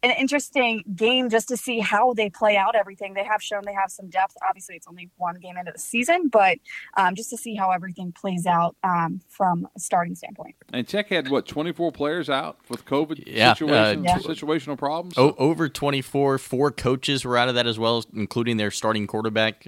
an 0.04 0.12
interesting 0.12 0.84
game 0.94 1.28
just 1.28 1.48
to 1.48 1.56
see 1.56 1.80
how 1.80 2.12
they 2.14 2.30
play 2.30 2.56
out 2.56 2.76
everything. 2.76 3.14
They 3.14 3.24
have 3.24 3.42
shown 3.42 3.62
they 3.66 3.72
have 3.74 3.90
some 3.90 4.08
depth. 4.08 4.36
Obviously, 4.48 4.76
it's 4.76 4.86
only 4.86 5.10
one 5.16 5.34
game 5.40 5.56
into 5.56 5.72
the 5.72 5.78
season, 5.80 6.28
but 6.28 6.58
um, 6.96 7.16
just 7.16 7.30
to 7.30 7.36
see 7.36 7.56
how 7.56 7.72
everything 7.72 8.12
plays 8.12 8.46
out 8.46 8.76
um, 8.84 9.20
from 9.28 9.66
a 9.76 9.80
starting 9.80 10.14
standpoint. 10.14 10.54
And 10.72 10.86
Tech 10.86 11.08
had 11.08 11.28
what 11.30 11.48
24 11.48 11.90
players 11.90 12.30
out 12.30 12.58
with 12.68 12.84
COVID 12.84 13.24
Yeah, 13.26 13.50
uh, 13.50 13.54
Yeah. 14.00 14.18
situational 14.18 14.78
problems. 14.78 15.18
O- 15.18 15.34
over 15.36 15.68
24, 15.68 16.38
four 16.38 16.70
coaches 16.70 17.24
were 17.24 17.36
out 17.36 17.48
of 17.48 17.56
that 17.56 17.66
as 17.66 17.76
well, 17.76 18.04
including 18.14 18.56
their 18.56 18.70
starting 18.70 19.08
quarterback. 19.08 19.66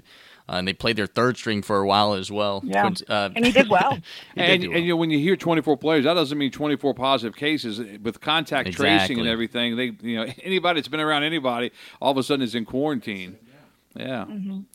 Uh, 0.51 0.55
and 0.55 0.67
they 0.67 0.73
played 0.73 0.97
their 0.97 1.07
third 1.07 1.37
string 1.37 1.61
for 1.61 1.77
a 1.77 1.87
while 1.87 2.13
as 2.13 2.29
well. 2.29 2.61
Yeah. 2.65 2.81
Quincy- 2.81 3.05
uh, 3.07 3.29
And 3.35 3.45
he 3.45 3.51
did 3.53 3.69
well. 3.69 3.93
he 4.35 4.41
did 4.41 4.63
and, 4.63 4.73
and 4.73 4.83
you 4.85 4.89
know, 4.89 4.95
when 4.97 5.09
you 5.09 5.17
hear 5.17 5.37
24 5.37 5.77
players, 5.77 6.03
that 6.03 6.15
doesn't 6.15 6.37
mean 6.37 6.51
24 6.51 6.93
positive 6.93 7.35
cases. 7.37 7.79
With 8.01 8.19
contact 8.19 8.73
tracing 8.73 9.19
and 9.19 9.27
everything, 9.29 9.77
they 9.77 9.93
you 10.01 10.17
know 10.17 10.31
anybody 10.43 10.79
that's 10.81 10.89
been 10.89 10.99
around 10.99 11.23
anybody 11.23 11.71
all 12.01 12.11
of 12.11 12.17
a 12.17 12.23
sudden 12.23 12.43
is 12.43 12.53
in 12.53 12.65
quarantine. 12.65 13.37
Yeah, 13.93 14.25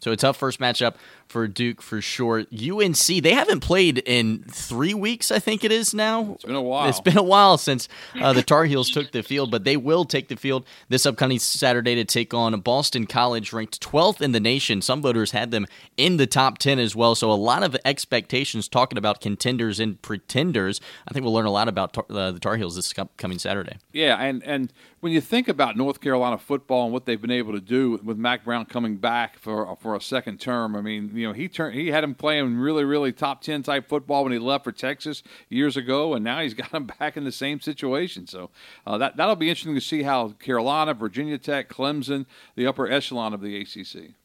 So 0.00 0.12
a 0.12 0.16
tough 0.16 0.36
first 0.36 0.60
matchup 0.60 0.94
for 1.26 1.48
Duke 1.48 1.80
for 1.80 2.00
sure. 2.02 2.40
UNC, 2.52 3.06
they 3.22 3.32
haven't 3.32 3.60
played 3.60 3.98
in 3.98 4.44
three 4.50 4.92
weeks, 4.94 5.30
I 5.30 5.38
think 5.38 5.64
it 5.64 5.72
is 5.72 5.94
now. 5.94 6.32
it's 6.34 6.44
been 6.44 6.54
a 6.54 6.62
while. 6.62 6.88
It's 6.88 7.00
been 7.00 7.16
a 7.16 7.22
while 7.22 7.56
since 7.56 7.88
uh, 8.20 8.32
the 8.34 8.42
Tar 8.42 8.64
Heels 8.66 8.90
took 8.90 9.12
the 9.12 9.22
field, 9.22 9.50
but 9.50 9.64
they 9.64 9.76
will 9.76 10.04
take 10.04 10.28
the 10.28 10.36
field 10.36 10.66
this 10.88 11.06
upcoming 11.06 11.38
Saturday 11.38 11.94
to 11.94 12.04
take 12.04 12.34
on 12.34 12.58
Boston 12.60 13.06
College, 13.06 13.52
ranked 13.52 13.80
12th 13.80 14.20
in 14.20 14.32
the 14.32 14.40
nation. 14.40 14.82
Some 14.82 15.00
voters 15.00 15.30
had 15.30 15.50
them 15.50 15.66
in 15.96 16.18
the 16.18 16.26
top 16.26 16.58
10 16.58 16.78
as 16.78 16.94
well. 16.94 17.14
So 17.14 17.30
a 17.30 17.34
lot 17.34 17.62
of 17.62 17.76
expectations 17.84 18.68
talking 18.68 18.98
about 18.98 19.20
contenders 19.20 19.80
and 19.80 20.00
pretenders. 20.02 20.80
I 21.08 21.12
think 21.12 21.24
we'll 21.24 21.34
learn 21.34 21.46
a 21.46 21.50
lot 21.50 21.68
about 21.68 21.94
tar- 21.94 22.06
uh, 22.10 22.32
the 22.32 22.40
Tar 22.40 22.56
Heels 22.56 22.76
this 22.76 22.92
coming 23.16 23.38
Saturday. 23.38 23.78
Yeah, 23.92 24.16
and 24.16 24.42
and 24.44 24.72
when 25.06 25.12
you 25.12 25.20
think 25.20 25.46
about 25.46 25.76
North 25.76 26.00
Carolina 26.00 26.36
football 26.36 26.82
and 26.82 26.92
what 26.92 27.06
they've 27.06 27.20
been 27.20 27.30
able 27.30 27.52
to 27.52 27.60
do 27.60 28.00
with 28.02 28.16
Mack 28.16 28.44
Brown 28.44 28.64
coming 28.64 28.96
back 28.96 29.38
for 29.38 29.76
for 29.76 29.94
a 29.94 30.00
second 30.00 30.40
term, 30.40 30.74
I 30.74 30.80
mean, 30.80 31.12
you 31.14 31.28
know, 31.28 31.32
he 31.32 31.48
turned 31.48 31.76
he 31.76 31.92
had 31.92 32.02
him 32.02 32.16
playing 32.16 32.56
really 32.56 32.82
really 32.82 33.12
top 33.12 33.40
ten 33.40 33.62
type 33.62 33.88
football 33.88 34.24
when 34.24 34.32
he 34.32 34.40
left 34.40 34.64
for 34.64 34.72
Texas 34.72 35.22
years 35.48 35.76
ago, 35.76 36.14
and 36.14 36.24
now 36.24 36.40
he's 36.40 36.54
got 36.62 36.74
him 36.74 36.90
back 36.98 37.16
in 37.16 37.22
the 37.22 37.30
same 37.30 37.60
situation. 37.60 38.26
So 38.26 38.50
uh, 38.84 38.98
that 38.98 39.16
that'll 39.16 39.36
be 39.36 39.48
interesting 39.48 39.76
to 39.76 39.80
see 39.80 40.02
how 40.02 40.30
Carolina, 40.30 40.92
Virginia 40.92 41.38
Tech, 41.38 41.68
Clemson, 41.68 42.26
the 42.56 42.66
upper 42.66 42.90
echelon 42.90 43.32
of 43.32 43.40
the 43.40 43.60
ACC. 43.60 44.16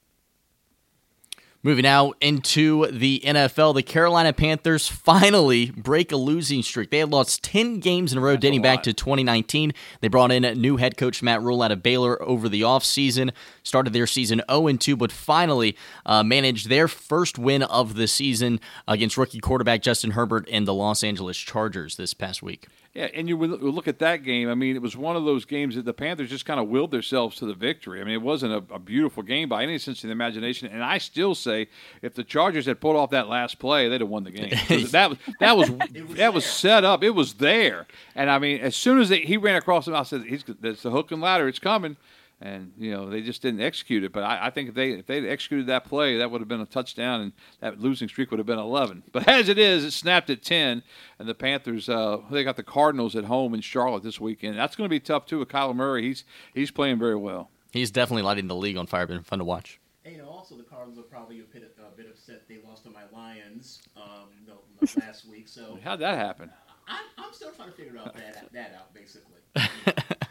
Moving 1.64 1.86
out 1.86 2.18
into 2.22 2.88
the 2.88 3.22
NFL, 3.24 3.76
the 3.76 3.84
Carolina 3.84 4.34
Panthers 4.34 4.88
finally 4.88 5.70
break 5.70 6.12
a 6.12 6.16
losing 6.16 6.64
streak. 6.64 6.90
They 6.90 6.98
had 6.98 7.12
lost 7.12 7.44
10 7.44 7.80
games 7.80 8.12
in 8.12 8.18
a 8.18 8.22
row 8.22 8.32
That's 8.32 8.40
a 8.40 8.48
dating 8.48 8.62
back 8.64 8.82
to 8.84 8.94
2019. 8.94 9.72
They 10.00 10.08
brought 10.08 10.32
in 10.32 10.44
a 10.44 10.56
new 10.56 10.78
head 10.78 10.98
coach 10.98 11.22
Matt 11.22 11.44
Rhule 11.44 11.62
out 11.62 11.72
of 11.72 11.84
Baylor 11.84 12.20
over 12.24 12.50
the 12.50 12.62
offseason, 12.62 13.32
started 13.62 13.94
their 13.94 14.08
season 14.08 14.42
0 14.50 14.72
2, 14.74 14.96
but 14.96 15.12
finally 15.12 15.78
uh, 16.04 16.24
managed 16.24 16.68
their 16.68 16.88
first 16.88 17.38
win 17.38 17.62
of 17.62 17.94
the 17.94 18.08
season 18.08 18.60
against 18.88 19.16
rookie 19.16 19.40
quarterback 19.40 19.84
Justin 19.84 20.12
Herbert 20.12 20.50
and 20.52 20.68
the 20.68 20.74
Los 20.74 21.04
Angeles 21.04 21.38
Chargers 21.38 21.96
this 21.96 22.16
past 22.16 22.42
week. 22.42 22.70
Yeah, 22.94 23.08
and 23.14 23.30
you 23.30 23.38
look 23.38 23.88
at 23.88 24.00
that 24.00 24.18
game. 24.18 24.50
I 24.50 24.54
mean, 24.54 24.76
it 24.76 24.82
was 24.82 24.98
one 24.98 25.16
of 25.16 25.24
those 25.24 25.46
games 25.46 25.76
that 25.76 25.86
the 25.86 25.94
Panthers 25.94 26.30
just 26.30 26.46
kind 26.46 26.60
of 26.60 26.68
willed 26.68 26.92
themselves 26.92 27.38
to 27.38 27.46
the 27.46 27.54
victory. 27.54 28.02
I 28.02 28.04
mean, 28.04 28.16
it 28.16 28.22
wasn't 28.22 28.52
a, 28.52 28.76
a 28.76 28.80
beautiful 28.80 29.24
game 29.24 29.48
by 29.48 29.64
any 29.64 29.78
sense 29.78 30.04
of 30.04 30.10
the 30.10 30.12
imagination. 30.12 30.68
And 30.68 30.84
I 30.84 30.98
still 30.98 31.34
say, 31.34 31.70
if 32.02 32.16
the 32.16 32.26
Chargers 32.26 32.66
had 32.66 32.82
pulled 32.82 32.98
off 32.98 33.12
that 33.12 33.30
last 33.30 33.60
play, 33.60 33.88
they'd 33.88 34.02
have 34.02 34.10
won 34.10 34.26
the 34.26 34.32
game. 34.32 34.50
that 34.92 35.10
was 35.10 35.18
that 35.40 35.56
was 35.56 35.72
that 36.18 36.34
was 36.34 36.46
set 36.46 36.84
up. 36.84 37.02
It 37.02 37.12
was 37.12 37.36
there. 37.36 37.88
And 38.14 38.30
I 38.30 38.40
mean, 38.40 38.60
as 38.60 38.76
soon 38.76 39.00
as 39.00 39.08
they, 39.08 39.20
he 39.20 39.38
ran 39.38 39.56
across 39.56 39.88
him, 39.88 39.96
I 39.96 40.04
said, 40.04 40.24
"He's 40.24 40.44
that's 40.60 40.84
the 40.84 40.92
hook 40.92 41.12
and 41.12 41.22
ladder. 41.22 41.48
It's 41.48 41.60
coming." 41.60 41.96
And 42.44 42.74
you 42.76 42.90
know 42.90 43.08
they 43.08 43.22
just 43.22 43.44
didn't 43.44 43.62
execute 43.62 44.04
it. 44.04 44.12
But 44.12 44.24
I, 44.24 44.48
I 44.48 44.50
think 44.50 44.70
if 44.70 44.76
they 44.76 44.92
if 44.94 45.06
they'd 45.06 45.28
executed 45.28 45.68
that 45.68 45.86
play, 45.86 46.18
that 46.18 46.32
would 46.32 46.42
have 46.42 46.48
been 46.48 46.60
a 46.60 46.66
touchdown, 46.66 47.22
and 47.22 47.34
that 47.60 47.80
losing 47.80 48.08
streak 48.08 48.32
would 48.32 48.40
have 48.40 48.48
been 48.48 48.58
eleven. 48.58 49.04
But 49.12 49.28
as 49.28 49.48
it 49.48 49.60
is, 49.60 49.86
it 49.86 49.92
snapped 49.92 50.30
at 50.32 50.42
ten, 50.42 50.82
and 51.20 51.30
the 51.30 51.36
Panthers 51.36 51.88
uh, 51.88 52.18
they 52.32 52.44
got 52.44 52.56
the 52.56 52.64
Cardinals 52.64 53.16
at 53.16 53.26
home 53.26 53.54
in 53.54 53.62
Charlotte 53.62 54.02
this 54.02 54.20
weekend. 54.20 54.58
That's 54.58 54.76
going 54.76 54.86
to 54.86 54.90
be 54.90 55.00
tough 55.00 55.28
too. 55.28 55.38
With 55.38 55.50
Kyler 55.50 55.76
Murray, 55.76 56.02
he's 56.02 56.24
he's 56.56 56.72
playing 56.72 56.98
very 56.98 57.16
well. 57.16 57.52
He's 57.72 57.92
definitely 57.92 58.24
lighting 58.24 58.48
the 58.48 58.56
league 58.56 58.76
on 58.76 58.88
fire. 58.88 59.06
Been 59.06 59.22
fun 59.22 59.40
to 59.40 59.46
watch. 59.46 59.80
And, 60.04 60.16
you 60.16 60.22
know, 60.22 60.30
also 60.30 60.56
the 60.56 60.64
Cardinals 60.64 60.98
are 60.98 61.04
probably 61.04 61.40
a 61.42 61.44
bit, 61.44 61.76
a 61.80 61.96
bit 61.96 62.08
upset 62.08 62.48
they 62.50 62.58
lost 62.68 62.84
to 62.86 62.90
my 62.90 63.04
Lions 63.14 63.84
um, 63.96 64.30
no, 64.48 64.54
no, 64.82 64.88
last 65.06 65.28
week. 65.30 65.48
So 65.48 65.78
How'd 65.84 66.00
that 66.00 66.18
happen? 66.18 66.50
I'm, 66.88 67.04
I'm 67.18 67.34
still 67.34 67.52
trying 67.52 67.70
to 67.70 67.76
figure 67.76 67.98
out 68.00 68.16
that, 68.16 68.52
that 68.52 68.76
out, 68.78 68.94
basically. 68.94 69.40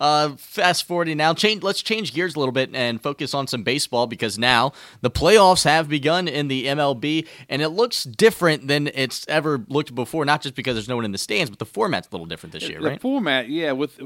Uh, 0.00 0.30
fast 0.36 0.84
forwarding 0.84 1.18
now, 1.18 1.34
change. 1.34 1.62
Let's 1.62 1.82
change 1.82 2.14
gears 2.14 2.34
a 2.34 2.38
little 2.38 2.52
bit 2.52 2.70
and 2.74 3.00
focus 3.00 3.34
on 3.34 3.46
some 3.46 3.62
baseball 3.62 4.06
because 4.06 4.38
now 4.38 4.72
the 5.02 5.10
playoffs 5.10 5.64
have 5.64 5.88
begun 5.88 6.26
in 6.26 6.48
the 6.48 6.64
MLB, 6.64 7.28
and 7.48 7.60
it 7.60 7.68
looks 7.68 8.04
different 8.04 8.66
than 8.66 8.88
it's 8.88 9.26
ever 9.28 9.64
looked 9.68 9.94
before. 9.94 10.24
Not 10.24 10.40
just 10.40 10.54
because 10.54 10.74
there's 10.74 10.88
no 10.88 10.96
one 10.96 11.04
in 11.04 11.12
the 11.12 11.18
stands, 11.18 11.50
but 11.50 11.58
the 11.58 11.66
format's 11.66 12.08
a 12.08 12.12
little 12.12 12.26
different 12.26 12.54
this 12.54 12.68
year, 12.68 12.80
the 12.80 12.88
right? 12.88 13.00
format, 13.00 13.48
yeah. 13.50 13.72
With 13.72 14.00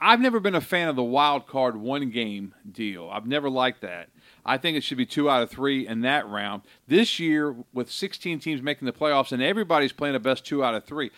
I've 0.00 0.20
never 0.20 0.40
been 0.40 0.54
a 0.54 0.62
fan 0.62 0.88
of 0.88 0.96
the 0.96 1.02
wild 1.02 1.46
card 1.46 1.76
one 1.76 2.10
game 2.10 2.54
deal. 2.70 3.10
I've 3.12 3.26
never 3.26 3.50
liked 3.50 3.82
that. 3.82 4.08
I 4.46 4.56
think 4.56 4.78
it 4.78 4.82
should 4.82 4.96
be 4.96 5.04
two 5.04 5.28
out 5.28 5.42
of 5.42 5.50
three 5.50 5.86
in 5.86 6.00
that 6.00 6.26
round. 6.26 6.62
This 6.88 7.18
year, 7.18 7.54
with 7.74 7.90
16 7.90 8.38
teams 8.38 8.62
making 8.62 8.86
the 8.86 8.92
playoffs 8.92 9.32
and 9.32 9.42
everybody's 9.42 9.92
playing 9.92 10.14
the 10.14 10.20
best 10.20 10.46
two 10.46 10.64
out 10.64 10.74
of 10.74 10.84
three, 10.84 11.10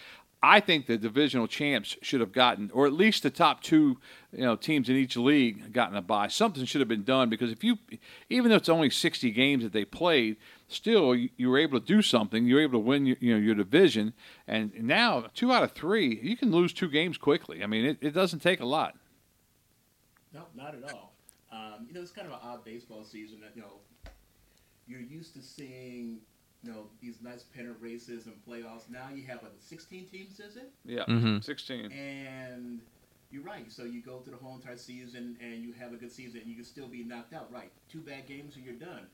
I 0.44 0.58
think 0.58 0.86
the 0.86 0.98
divisional 0.98 1.46
champs 1.46 1.96
should 2.02 2.20
have 2.20 2.32
gotten, 2.32 2.70
or 2.74 2.86
at 2.86 2.92
least 2.92 3.22
the 3.22 3.30
top 3.30 3.62
two, 3.62 3.98
you 4.32 4.40
know, 4.40 4.56
teams 4.56 4.88
in 4.88 4.96
each 4.96 5.16
league 5.16 5.72
gotten 5.72 5.96
a 5.96 6.02
bye. 6.02 6.26
Something 6.26 6.64
should 6.64 6.80
have 6.80 6.88
been 6.88 7.04
done 7.04 7.28
because 7.28 7.52
if 7.52 7.62
you, 7.62 7.78
even 8.28 8.50
though 8.50 8.56
it's 8.56 8.68
only 8.68 8.90
60 8.90 9.30
games 9.30 9.62
that 9.62 9.72
they 9.72 9.84
played, 9.84 10.36
still 10.66 11.14
you, 11.14 11.28
you 11.36 11.48
were 11.48 11.58
able 11.58 11.78
to 11.78 11.86
do 11.86 12.02
something. 12.02 12.44
You 12.44 12.56
were 12.56 12.60
able 12.60 12.72
to 12.72 12.78
win, 12.80 13.06
your, 13.06 13.16
you 13.20 13.34
know, 13.34 13.40
your 13.40 13.54
division. 13.54 14.14
And 14.48 14.72
now 14.82 15.26
two 15.32 15.52
out 15.52 15.62
of 15.62 15.72
three, 15.72 16.18
you 16.20 16.36
can 16.36 16.50
lose 16.50 16.72
two 16.72 16.88
games 16.88 17.18
quickly. 17.18 17.62
I 17.62 17.68
mean, 17.68 17.84
it, 17.84 17.98
it 18.00 18.10
doesn't 18.10 18.40
take 18.40 18.58
a 18.58 18.66
lot. 18.66 18.96
No, 20.34 20.46
not 20.56 20.74
at 20.74 20.92
all. 20.92 21.12
Um, 21.52 21.86
you 21.86 21.94
know, 21.94 22.00
it's 22.00 22.10
kind 22.10 22.26
of 22.26 22.32
an 22.32 22.40
odd 22.42 22.64
baseball 22.64 23.04
season. 23.04 23.40
That 23.42 23.52
you 23.54 23.62
know, 23.62 24.10
you're 24.88 25.00
used 25.00 25.34
to 25.34 25.42
seeing 25.42 26.18
you 26.62 26.70
know 26.72 26.86
these 27.00 27.16
nice 27.22 27.42
pennant 27.42 27.76
races 27.80 28.26
and 28.26 28.34
playoffs. 28.46 28.88
Now 28.90 29.08
you 29.14 29.24
have 29.26 29.42
like 29.42 29.52
16 29.60 30.06
teams, 30.06 30.40
is 30.40 30.56
it? 30.56 30.72
Yeah, 30.84 31.04
Mhm. 31.08 31.42
16. 31.42 31.90
And 31.92 32.80
you're 33.30 33.42
right. 33.42 33.70
So 33.70 33.84
you 33.84 34.00
go 34.02 34.20
through 34.20 34.34
the 34.34 34.38
whole 34.44 34.54
entire 34.56 34.76
season 34.76 35.36
and 35.40 35.62
you 35.64 35.72
have 35.72 35.92
a 35.92 35.96
good 35.96 36.12
season, 36.12 36.40
and 36.40 36.48
you 36.48 36.54
can 36.56 36.64
still 36.64 36.88
be 36.88 37.02
knocked 37.02 37.32
out. 37.32 37.50
Right, 37.52 37.72
two 37.88 38.00
bad 38.00 38.26
games 38.26 38.56
and 38.56 38.64
you're 38.64 38.74
done. 38.74 39.06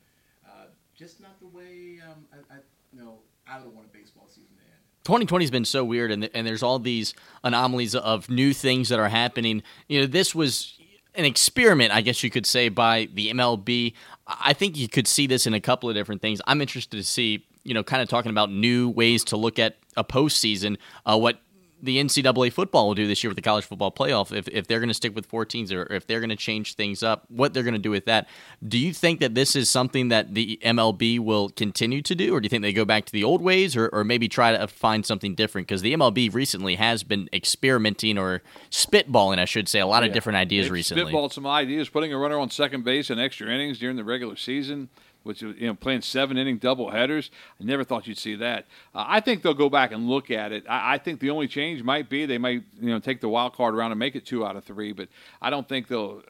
Uh, 0.47 0.67
just 0.97 1.21
not 1.21 1.38
the 1.40 1.47
way 1.47 2.00
um, 2.07 2.26
I, 2.33 2.55
I, 2.55 2.59
you 2.93 3.00
know, 3.00 3.19
I 3.47 3.61
would 3.61 3.75
want 3.75 3.87
a 3.93 3.97
baseball 3.97 4.26
season 4.28 4.57
to 4.57 4.62
end. 4.64 4.73
2020 5.05 5.45
has 5.45 5.50
been 5.50 5.64
so 5.64 5.85
weird, 5.85 6.11
and 6.11 6.28
and 6.35 6.47
there's 6.47 6.62
all 6.62 6.78
these 6.78 7.14
anomalies 7.45 7.95
of 7.95 8.28
new 8.28 8.52
things 8.52 8.88
that 8.90 8.99
are 8.99 9.09
happening. 9.09 9.62
You 9.88 10.00
know, 10.00 10.07
this 10.07 10.35
was 10.35 10.78
an 11.19 11.25
experiment, 11.25 11.93
I 11.93 12.01
guess 12.01 12.23
you 12.23 12.31
could 12.31 12.47
say, 12.47 12.69
by 12.69 13.09
the 13.13 13.31
MLB. 13.31 13.93
I 14.27 14.53
think 14.53 14.79
you 14.79 14.89
could 14.89 15.09
see 15.09 15.27
this 15.27 15.47
in 15.47 15.53
a 15.53 15.61
couple 15.61 15.91
of 15.91 15.97
different 15.97 16.23
things. 16.23 16.41
I'm 16.47 16.61
interested 16.61 16.97
to 16.97 17.05
see, 17.05 17.45
you 17.65 17.75
know, 17.75 17.83
kind 17.83 18.01
of 18.01 18.09
talking 18.09 18.31
about 18.31 18.51
new 18.51 18.89
ways 18.89 19.25
to 19.25 19.37
look 19.37 19.59
at 19.59 19.79
a 19.97 20.05
postseason. 20.05 20.79
Uh, 21.05 21.19
what 21.19 21.41
the 21.83 21.99
NCAA 21.99 22.53
football 22.53 22.89
will 22.89 22.95
do 22.95 23.07
this 23.07 23.23
year 23.23 23.31
with 23.31 23.37
the 23.37 23.43
college 23.43 23.65
football 23.65 23.93
playoff, 23.93 24.37
if, 24.37 24.49
if 24.49 24.67
they're 24.67 24.81
going 24.81 24.89
to 24.89 24.95
stick 24.95 25.15
with 25.15 25.31
14s 25.31 25.73
or 25.73 25.93
if 25.93 26.07
they're 26.07 26.21
going 26.21 26.31
to 26.31 26.37
change 26.37 26.75
things 26.75 27.03
up, 27.03 27.25
what 27.29 27.55
they're 27.55 27.63
going 27.63 27.75
to 27.75 27.79
do 27.79 27.91
with 27.91 28.07
that. 28.07 28.29
Do 28.67 28.79
you 28.79 28.93
think 28.93 29.21
that 29.21 29.35
this 29.35 29.55
is 29.55 29.71
something 29.71 30.09
that 30.09 30.35
the 30.35 30.59
MLB 30.65 31.19
will 31.21 31.51
continue 31.51 32.03
to 32.03 32.15
do, 32.15 32.35
or 32.35 32.41
do 32.41 32.47
you 32.47 32.49
think 32.49 32.63
they 32.63 32.73
go 32.73 32.85
back 32.85 33.05
to 33.07 33.13
the 33.13 33.25
old 33.25 33.43
ways, 33.43 33.77
or, 33.77 33.89
or 33.93 34.05
maybe 34.05 34.29
try 34.29 34.57
to 34.57 34.67
find 34.67 35.07
something 35.07 35.35
different? 35.35 35.69
Because 35.69 35.83
the 35.83 35.95
MLB 35.95 36.33
recently 36.33 36.75
has 36.77 37.03
been 37.03 37.29
experimenting 37.33 38.19
or 38.19 38.43
spitballing, 38.71 39.39
I 39.39 39.45
should 39.45 39.69
say, 39.69 39.81
a 39.81 39.87
lot 39.87 40.05
of 40.05 40.13
different 40.13 40.37
ideas 40.37 40.67
They've 40.67 40.73
recently. 40.73 41.13
Spitballed 41.13 41.33
some 41.33 41.47
ideas, 41.47 41.89
putting 41.89 42.13
a 42.13 42.19
runner 42.19 42.39
on 42.39 42.51
second 42.51 42.85
base 42.85 43.11
in 43.11 43.19
extra 43.19 43.49
innings 43.49 43.79
during 43.79 43.97
the 43.97 44.05
regular 44.05 44.37
season, 44.37 44.89
which 45.29 45.43
you 45.43 45.67
know 45.67 45.75
playing 45.75 46.01
seven 46.01 46.39
inning 46.39 46.57
double 46.57 46.91
headers. 46.91 47.31
I 47.61 47.65
never 47.65 47.85
thought 47.85 48.07
you'd 48.07 48.17
see 48.17 48.35
that. 48.37 48.65
Uh, 48.95 49.05
I 49.07 49.21
think 49.21 49.43
they'll 49.43 49.53
go 49.53 49.69
back 49.69 49.93
and 49.93 50.09
look 50.09 50.31
at 50.31 50.53
it. 50.53 50.65
I, 50.69 50.95
I 50.95 50.99
think 50.99 51.21
the 51.21 51.29
only 51.29 51.47
change 51.47 51.83
might 51.83 52.09
be 52.09 52.25
they 52.25 52.39
might 52.39 52.63
you 52.81 52.89
know 52.89 52.99
take 52.99 53.21
the 53.21 53.29
wild 53.29 53.55
card 53.55 53.75
around 53.75 53.93
and 53.93 53.99
make 53.99 54.17
it 54.17 54.25
two 54.25 54.45
out 54.45 54.57
of 54.57 54.65
three, 54.65 54.93
but 54.93 55.09
I 55.43 55.51
don't 55.51 55.69
think 55.69 55.87
they'll. 55.87 56.23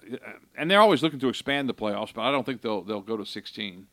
And 0.57 0.69
they're 0.69 0.81
always 0.81 1.03
looking 1.03 1.21
to 1.21 1.29
expand 1.29 1.69
the 1.69 1.75
playoffs, 1.75 2.13
but 2.13 2.23
I 2.23 2.33
don't 2.33 2.45
think 2.45 2.61
they'll 2.61 2.83
they'll 2.83 3.01
go 3.01 3.17
to 3.17 3.25
sixteen. 3.25 3.87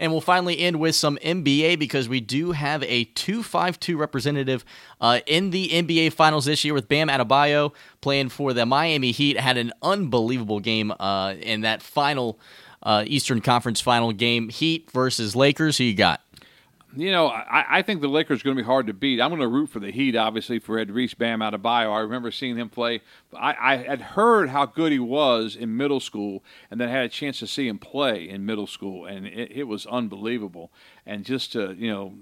And 0.00 0.12
we'll 0.12 0.20
finally 0.20 0.60
end 0.60 0.78
with 0.78 0.94
some 0.94 1.16
NBA 1.24 1.78
because 1.78 2.08
we 2.08 2.20
do 2.20 2.52
have 2.52 2.84
a 2.84 3.04
252 3.04 3.96
representative 3.96 4.64
uh, 5.00 5.20
in 5.26 5.50
the 5.50 5.70
NBA 5.70 6.12
Finals 6.12 6.44
this 6.44 6.64
year 6.64 6.72
with 6.72 6.86
Bam 6.88 7.08
Adebayo 7.08 7.72
playing 8.00 8.28
for 8.28 8.52
the 8.52 8.64
Miami 8.64 9.10
Heat. 9.10 9.40
Had 9.40 9.56
an 9.56 9.72
unbelievable 9.82 10.60
game 10.60 10.92
uh, 11.00 11.34
in 11.40 11.62
that 11.62 11.82
final 11.82 12.38
uh, 12.82 13.04
Eastern 13.06 13.40
Conference 13.40 13.80
final 13.80 14.12
game. 14.12 14.48
Heat 14.48 14.90
versus 14.92 15.34
Lakers. 15.36 15.78
Who 15.78 15.84
you 15.84 15.94
got? 15.94 16.20
You 16.96 17.12
know, 17.12 17.26
I, 17.28 17.78
I 17.78 17.82
think 17.82 18.00
the 18.00 18.08
Lakers 18.08 18.40
are 18.40 18.44
going 18.44 18.56
to 18.56 18.62
be 18.62 18.66
hard 18.66 18.86
to 18.86 18.94
beat. 18.94 19.20
I'm 19.20 19.28
going 19.28 19.42
to 19.42 19.48
root 19.48 19.68
for 19.68 19.78
the 19.78 19.92
Heat, 19.92 20.16
obviously, 20.16 20.58
for 20.58 20.78
Edrice 20.78 21.16
Bam 21.16 21.40
Adebayo. 21.40 21.94
I 21.94 22.00
remember 22.00 22.30
seeing 22.30 22.56
him 22.56 22.70
play. 22.70 23.02
I, 23.36 23.54
I 23.60 23.76
had 23.76 24.00
heard 24.00 24.48
how 24.48 24.64
good 24.64 24.90
he 24.90 24.98
was 24.98 25.54
in 25.54 25.76
middle 25.76 26.00
school, 26.00 26.42
and 26.70 26.80
then 26.80 26.88
I 26.88 26.92
had 26.92 27.04
a 27.04 27.08
chance 27.10 27.40
to 27.40 27.46
see 27.46 27.68
him 27.68 27.78
play 27.78 28.28
in 28.28 28.46
middle 28.46 28.66
school, 28.66 29.04
and 29.04 29.26
it, 29.26 29.52
it 29.52 29.64
was 29.64 29.84
unbelievable. 29.86 30.72
And 31.04 31.26
just 31.26 31.52
to, 31.52 31.74
you 31.74 31.90
know, 31.90 32.14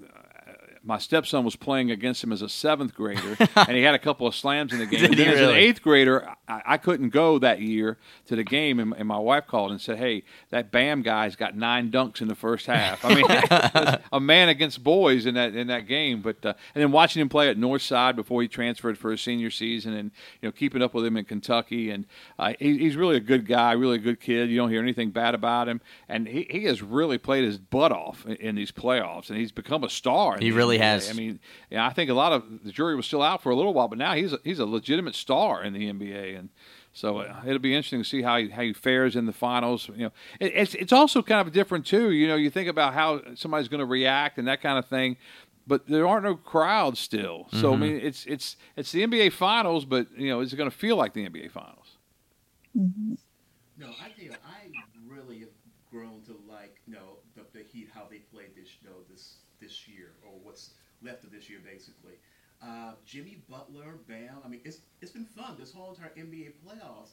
my 0.86 0.98
stepson 0.98 1.44
was 1.44 1.56
playing 1.56 1.90
against 1.90 2.22
him 2.22 2.32
as 2.32 2.42
a 2.42 2.48
seventh 2.48 2.94
grader, 2.94 3.36
and 3.56 3.76
he 3.76 3.82
had 3.82 3.94
a 3.94 3.98
couple 3.98 4.26
of 4.26 4.34
slams 4.34 4.72
in 4.72 4.78
the 4.78 4.86
game. 4.86 5.10
Did 5.10 5.18
And 5.18 5.30
as 5.30 5.40
an 5.40 5.56
eighth 5.56 5.82
grader, 5.82 6.28
I, 6.46 6.62
I 6.64 6.76
couldn't 6.78 7.10
go 7.10 7.40
that 7.40 7.60
year 7.60 7.98
to 8.26 8.36
the 8.36 8.44
game, 8.44 8.78
and, 8.78 8.94
and 8.96 9.08
my 9.08 9.18
wife 9.18 9.48
called 9.48 9.72
and 9.72 9.80
said, 9.80 9.98
"Hey, 9.98 10.22
that 10.50 10.70
Bam 10.70 11.02
guy's 11.02 11.34
got 11.34 11.56
nine 11.56 11.90
dunks 11.90 12.20
in 12.20 12.28
the 12.28 12.36
first 12.36 12.66
half." 12.66 13.04
I 13.04 13.14
mean, 13.14 14.00
a 14.12 14.20
man 14.20 14.48
against 14.48 14.84
boys 14.84 15.26
in 15.26 15.34
that 15.34 15.56
in 15.56 15.66
that 15.66 15.88
game. 15.88 16.22
But 16.22 16.46
uh, 16.46 16.54
and 16.74 16.82
then 16.82 16.92
watching 16.92 17.20
him 17.20 17.28
play 17.28 17.50
at 17.50 17.56
Northside 17.56 18.14
before 18.14 18.40
he 18.40 18.48
transferred 18.48 18.96
for 18.96 19.10
his 19.10 19.20
senior 19.20 19.50
season, 19.50 19.92
and 19.92 20.12
you 20.40 20.48
know 20.48 20.52
keeping 20.52 20.82
up 20.82 20.94
with 20.94 21.04
him 21.04 21.16
in 21.16 21.24
Kentucky, 21.24 21.90
and 21.90 22.06
uh, 22.38 22.52
he, 22.60 22.78
he's 22.78 22.96
really 22.96 23.16
a 23.16 23.20
good 23.20 23.46
guy, 23.46 23.72
really 23.72 23.96
a 23.96 24.00
good 24.00 24.20
kid. 24.20 24.50
You 24.50 24.56
don't 24.56 24.70
hear 24.70 24.82
anything 24.82 25.10
bad 25.10 25.34
about 25.34 25.68
him, 25.68 25.80
and 26.08 26.28
he, 26.28 26.46
he 26.48 26.64
has 26.64 26.80
really 26.80 27.18
played 27.18 27.42
his 27.42 27.58
butt 27.58 27.90
off 27.90 28.24
in, 28.24 28.36
in 28.36 28.54
these 28.54 28.70
playoffs, 28.70 29.30
and 29.30 29.38
he's 29.38 29.50
become 29.50 29.82
a 29.82 29.90
star. 29.90 30.38
He 30.38 30.52
the 30.75 30.75
really 30.78 30.92
has. 30.92 31.10
I 31.10 31.12
mean, 31.12 31.40
yeah, 31.70 31.86
I 31.86 31.92
think 31.92 32.10
a 32.10 32.14
lot 32.14 32.32
of 32.32 32.44
the 32.64 32.72
jury 32.72 32.96
was 32.96 33.06
still 33.06 33.22
out 33.22 33.42
for 33.42 33.50
a 33.50 33.56
little 33.56 33.74
while, 33.74 33.88
but 33.88 33.98
now 33.98 34.14
he's 34.14 34.32
a, 34.32 34.38
he's 34.44 34.58
a 34.58 34.66
legitimate 34.66 35.14
star 35.14 35.62
in 35.62 35.72
the 35.72 35.90
NBA, 35.92 36.38
and 36.38 36.48
so 36.92 37.18
uh, 37.18 37.42
it'll 37.44 37.58
be 37.58 37.74
interesting 37.74 38.02
to 38.02 38.08
see 38.08 38.22
how 38.22 38.38
he, 38.38 38.48
how 38.48 38.62
he 38.62 38.72
fares 38.72 39.16
in 39.16 39.26
the 39.26 39.32
finals. 39.32 39.88
You 39.94 40.04
know, 40.04 40.12
it, 40.40 40.52
it's 40.54 40.74
it's 40.74 40.92
also 40.92 41.22
kind 41.22 41.46
of 41.46 41.52
different 41.52 41.86
too. 41.86 42.10
You 42.10 42.28
know, 42.28 42.36
you 42.36 42.50
think 42.50 42.68
about 42.68 42.94
how 42.94 43.22
somebody's 43.34 43.68
going 43.68 43.80
to 43.80 43.86
react 43.86 44.38
and 44.38 44.48
that 44.48 44.60
kind 44.62 44.78
of 44.78 44.86
thing. 44.86 45.16
But 45.68 45.88
there 45.88 46.06
aren't 46.06 46.22
no 46.22 46.36
crowds 46.36 47.00
still, 47.00 47.48
so 47.52 47.74
I 47.74 47.76
mean, 47.76 47.98
it's 48.00 48.24
it's 48.26 48.56
it's 48.76 48.92
the 48.92 49.04
NBA 49.04 49.32
Finals, 49.32 49.84
but 49.84 50.06
you 50.16 50.28
know, 50.28 50.40
is 50.40 50.52
it 50.52 50.56
going 50.56 50.70
to 50.70 50.76
feel 50.76 50.96
like 50.96 51.12
the 51.12 51.28
NBA 51.28 51.50
Finals? 51.50 51.98
No, 53.78 53.88
I 53.88 54.08
tell 54.08 54.36
I 54.46 54.70
really 55.08 55.40
have 55.40 55.48
grown 55.90 56.22
to 56.26 56.36
like, 56.48 56.76
you 56.86 56.94
know, 56.94 57.18
the, 57.34 57.42
the 57.52 57.64
Heat, 57.64 57.88
how 57.94 58.06
they 58.10 58.18
played 58.18 58.54
this, 58.56 58.68
you 58.80 58.88
know, 58.88 58.96
this 59.10 59.36
this 59.60 59.88
year, 59.88 60.12
or 60.24 60.32
what's 60.42 60.70
left 61.06 61.24
of 61.24 61.30
this 61.32 61.48
year, 61.48 61.60
basically. 61.64 62.14
Uh, 62.62 62.92
Jimmy 63.04 63.44
Butler, 63.48 63.98
Bam. 64.08 64.38
I 64.44 64.48
mean, 64.48 64.60
it's 64.64 64.80
it's 65.00 65.12
been 65.12 65.26
fun. 65.26 65.56
This 65.58 65.72
whole 65.72 65.90
entire 65.90 66.12
NBA 66.16 66.54
playoffs 66.64 67.10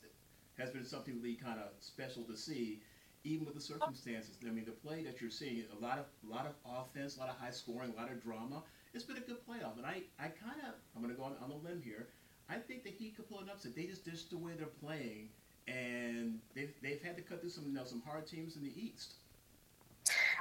has 0.58 0.70
been 0.72 0.86
something 0.86 1.22
really 1.22 1.36
kind 1.36 1.60
of 1.60 1.70
special 1.80 2.24
to 2.26 2.38
see, 2.38 2.82
even 3.24 3.46
with 3.46 3.56
the 3.56 3.62
circumstances. 3.62 4.38
I 4.46 4.52
mean, 4.52 4.66
the 4.66 4.72
play 4.72 5.04
that 5.04 5.22
you're 5.22 5.32
seeing, 5.32 5.64
a 5.78 5.82
lot 5.84 6.00
of 6.00 6.06
a 6.28 6.32
lot 6.34 6.46
of 6.48 6.54
offense, 6.66 7.18
a 7.18 7.20
lot 7.20 7.30
of 7.30 7.38
high 7.38 7.52
scoring, 7.52 7.94
a 7.96 8.00
lot 8.02 8.12
of 8.12 8.22
drama. 8.24 8.64
It's 8.94 9.04
been 9.06 9.18
a 9.18 9.22
good 9.22 9.40
playoff, 9.48 9.78
and 9.78 9.86
I, 9.86 10.04
I 10.20 10.28
kind 10.28 10.62
of, 10.68 10.76
I'm 10.96 11.02
going 11.02 11.14
to 11.14 11.20
go 11.20 11.26
on, 11.26 11.36
on 11.44 11.50
a 11.50 11.56
limb 11.56 11.82
here. 11.84 12.10
I 12.48 12.58
think 12.58 12.84
the 12.84 12.92
Heat 12.92 13.16
could 13.16 13.28
pull 13.28 13.42
it 13.42 13.50
upset. 13.50 13.76
They 13.76 13.86
just 13.86 14.06
just 14.06 14.30
the 14.30 14.38
way 14.38 14.54
they're 14.58 14.68
playing, 14.68 15.30
and 15.68 16.40
they've 16.56 16.74
they've 16.82 17.02
had 17.02 17.16
to 17.18 17.24
cut 17.24 17.42
through 17.42 17.50
some 17.50 17.66
you 17.68 17.74
know, 17.74 17.86
some 17.86 18.02
hard 18.02 18.28
teams 18.28 18.56
in 18.56 18.64
the 18.64 18.74
East. 18.80 19.16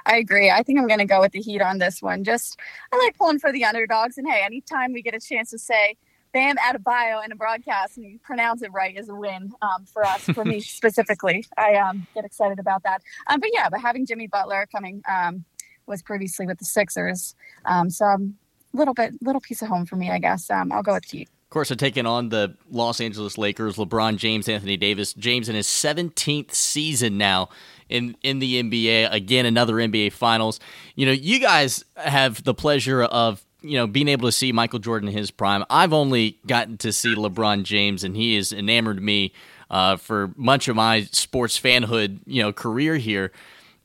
I 0.05 0.17
agree. 0.17 0.49
I 0.49 0.63
think 0.63 0.79
I'm 0.79 0.87
going 0.87 0.99
to 0.99 1.05
go 1.05 1.21
with 1.21 1.31
the 1.31 1.41
Heat 1.41 1.61
on 1.61 1.77
this 1.77 2.01
one. 2.01 2.23
Just 2.23 2.59
I 2.91 2.97
like 2.97 3.17
pulling 3.17 3.39
for 3.39 3.51
the 3.51 3.65
underdogs, 3.65 4.17
and 4.17 4.29
hey, 4.29 4.41
anytime 4.43 4.93
we 4.93 5.01
get 5.01 5.15
a 5.15 5.19
chance 5.19 5.51
to 5.51 5.59
say 5.59 5.95
"Bam" 6.33 6.57
Adebayo 6.57 7.23
in 7.23 7.31
a 7.31 7.35
broadcast 7.35 7.97
and 7.97 8.05
you 8.05 8.19
pronounce 8.19 8.61
it 8.61 8.71
right 8.73 8.97
is 8.97 9.09
a 9.09 9.15
win 9.15 9.51
um, 9.61 9.85
for 9.85 10.05
us, 10.05 10.21
for 10.21 10.43
me 10.43 10.59
specifically. 10.61 11.45
I 11.57 11.75
um, 11.75 12.05
get 12.13 12.25
excited 12.25 12.59
about 12.59 12.83
that. 12.83 13.01
Um, 13.27 13.39
but 13.39 13.49
yeah, 13.53 13.69
but 13.69 13.79
having 13.79 14.05
Jimmy 14.05 14.27
Butler 14.27 14.67
coming 14.71 15.01
um, 15.09 15.45
was 15.85 16.01
previously 16.01 16.45
with 16.45 16.59
the 16.59 16.65
Sixers, 16.65 17.35
um, 17.65 17.89
so 17.89 18.05
um, 18.05 18.35
little 18.73 18.93
bit 18.93 19.13
little 19.21 19.41
piece 19.41 19.61
of 19.61 19.69
home 19.69 19.85
for 19.85 19.95
me, 19.95 20.11
I 20.11 20.19
guess. 20.19 20.49
Um, 20.49 20.71
I'll 20.71 20.83
go 20.83 20.93
with 20.93 21.05
Heat. 21.05 21.29
Of 21.53 21.55
course, 21.55 21.69
are 21.69 21.75
taking 21.75 22.07
on 22.07 22.29
the 22.29 22.55
Los 22.71 22.99
Angeles 22.99 23.37
Lakers, 23.37 23.75
LeBron 23.75 24.17
James, 24.17 24.49
Anthony 24.49 24.75
Davis. 24.75 25.13
James 25.13 25.49
in 25.49 25.55
his 25.55 25.67
17th 25.67 26.51
season 26.51 27.19
now 27.19 27.49
in, 27.89 28.17
in 28.23 28.39
the 28.39 28.63
NBA. 28.63 29.13
Again, 29.13 29.45
another 29.45 29.75
NBA 29.75 30.13
Finals. 30.13 30.59
You 30.95 31.05
know, 31.05 31.11
you 31.11 31.37
guys 31.39 31.85
have 31.95 32.43
the 32.43 32.55
pleasure 32.55 33.03
of, 33.03 33.45
you 33.61 33.77
know, 33.77 33.85
being 33.85 34.07
able 34.07 34.27
to 34.27 34.31
see 34.31 34.51
Michael 34.51 34.79
Jordan 34.79 35.09
in 35.09 35.13
his 35.13 35.29
prime. 35.29 35.63
I've 35.69 35.93
only 35.93 36.39
gotten 36.47 36.79
to 36.79 36.91
see 36.91 37.13
LeBron 37.13 37.61
James, 37.65 38.03
and 38.03 38.15
he 38.15 38.35
has 38.35 38.51
enamored 38.51 38.99
me 38.99 39.31
uh, 39.69 39.97
for 39.97 40.33
much 40.35 40.67
of 40.67 40.75
my 40.75 41.03
sports 41.11 41.59
fanhood, 41.59 42.17
you 42.25 42.41
know, 42.41 42.51
career 42.51 42.97
here. 42.97 43.31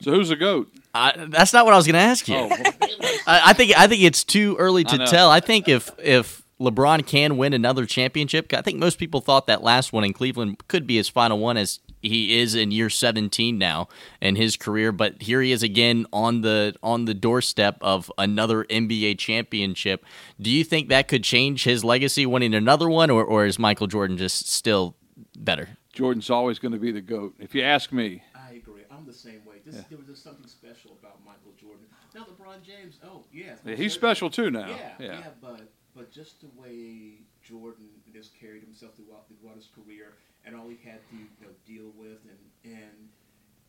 So 0.00 0.12
who's 0.12 0.30
the 0.30 0.36
goat? 0.36 0.72
I, 0.94 1.26
that's 1.28 1.52
not 1.52 1.66
what 1.66 1.74
I 1.74 1.76
was 1.76 1.86
going 1.86 1.96
to 1.96 2.00
ask 2.00 2.28
you. 2.28 2.34
Oh, 2.34 2.48
I, 3.26 3.50
I 3.50 3.52
think 3.52 3.78
I 3.78 3.86
think 3.88 4.04
it's 4.04 4.24
too 4.24 4.56
early 4.58 4.84
to 4.84 4.96
know. 4.96 5.04
tell. 5.06 5.30
I 5.30 5.40
think 5.40 5.68
if 5.68 5.90
if 5.98 6.47
LeBron 6.60 7.06
can 7.06 7.36
win 7.36 7.52
another 7.52 7.86
championship? 7.86 8.52
I 8.52 8.62
think 8.62 8.78
most 8.78 8.98
people 8.98 9.20
thought 9.20 9.46
that 9.46 9.62
last 9.62 9.92
one 9.92 10.04
in 10.04 10.12
Cleveland 10.12 10.66
could 10.68 10.86
be 10.86 10.96
his 10.96 11.08
final 11.08 11.38
one 11.38 11.56
as 11.56 11.80
he 12.02 12.38
is 12.38 12.54
in 12.54 12.70
year 12.70 12.90
17 12.90 13.58
now 13.58 13.88
in 14.20 14.36
his 14.36 14.56
career, 14.56 14.92
but 14.92 15.22
here 15.22 15.40
he 15.40 15.52
is 15.52 15.62
again 15.62 16.06
on 16.12 16.42
the 16.42 16.74
on 16.82 17.04
the 17.04 17.14
doorstep 17.14 17.78
of 17.80 18.10
another 18.18 18.64
NBA 18.64 19.18
championship. 19.18 20.04
Do 20.40 20.50
you 20.50 20.64
think 20.64 20.88
that 20.88 21.08
could 21.08 21.24
change 21.24 21.64
his 21.64 21.84
legacy 21.84 22.26
winning 22.26 22.54
another 22.54 22.88
one 22.88 23.10
or, 23.10 23.24
or 23.24 23.46
is 23.46 23.58
Michael 23.58 23.86
Jordan 23.86 24.16
just 24.16 24.48
still 24.48 24.96
better? 25.36 25.70
Jordan's 25.92 26.30
always 26.30 26.58
going 26.58 26.72
to 26.72 26.78
be 26.78 26.92
the 26.92 27.00
GOAT. 27.00 27.34
If 27.40 27.54
you 27.54 27.62
ask 27.62 27.92
me. 27.92 28.22
I 28.34 28.54
agree. 28.54 28.82
I'm 28.90 29.04
the 29.04 29.12
same 29.12 29.44
way. 29.44 29.56
This, 29.64 29.74
yeah. 29.74 29.82
There 29.88 29.98
was 29.98 30.06
just 30.06 30.22
something 30.22 30.46
special 30.46 30.96
about 31.00 31.18
Michael 31.24 31.52
Jordan. 31.60 31.86
Now 32.14 32.24
LeBron 32.24 32.62
James, 32.62 32.98
oh 33.04 33.24
yes. 33.32 33.58
Yeah, 33.64 33.74
he's 33.74 33.92
special 33.92 34.30
too 34.30 34.50
now. 34.50 34.68
Yeah, 34.68 34.76
yeah, 34.98 35.06
yeah, 35.06 35.20
but 35.40 35.68
but 35.98 36.12
just 36.12 36.40
the 36.40 36.48
way 36.54 37.18
Jordan 37.42 37.88
just 38.12 38.38
carried 38.38 38.62
himself 38.62 38.94
throughout 38.94 39.26
throughout 39.40 39.56
his 39.56 39.66
career 39.74 40.14
and 40.46 40.54
all 40.54 40.68
he 40.68 40.78
had 40.88 41.02
to 41.10 41.16
you 41.16 41.26
know, 41.42 41.50
deal 41.66 41.90
with 41.98 42.22
and 42.30 42.72
and 42.72 43.08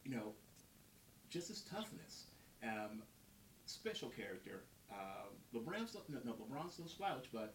you 0.05 0.11
know 0.11 0.33
just 1.29 1.47
his 1.47 1.61
toughness. 1.61 2.25
Um, 2.63 3.01
special 3.65 4.09
character. 4.09 4.63
Uh, 4.91 5.29
LeBron's 5.53 5.95
no, 6.09 6.19
no, 6.25 6.33
LeBron's 6.33 6.77
no 6.79 6.85
slouch, 6.87 7.25
but 7.31 7.53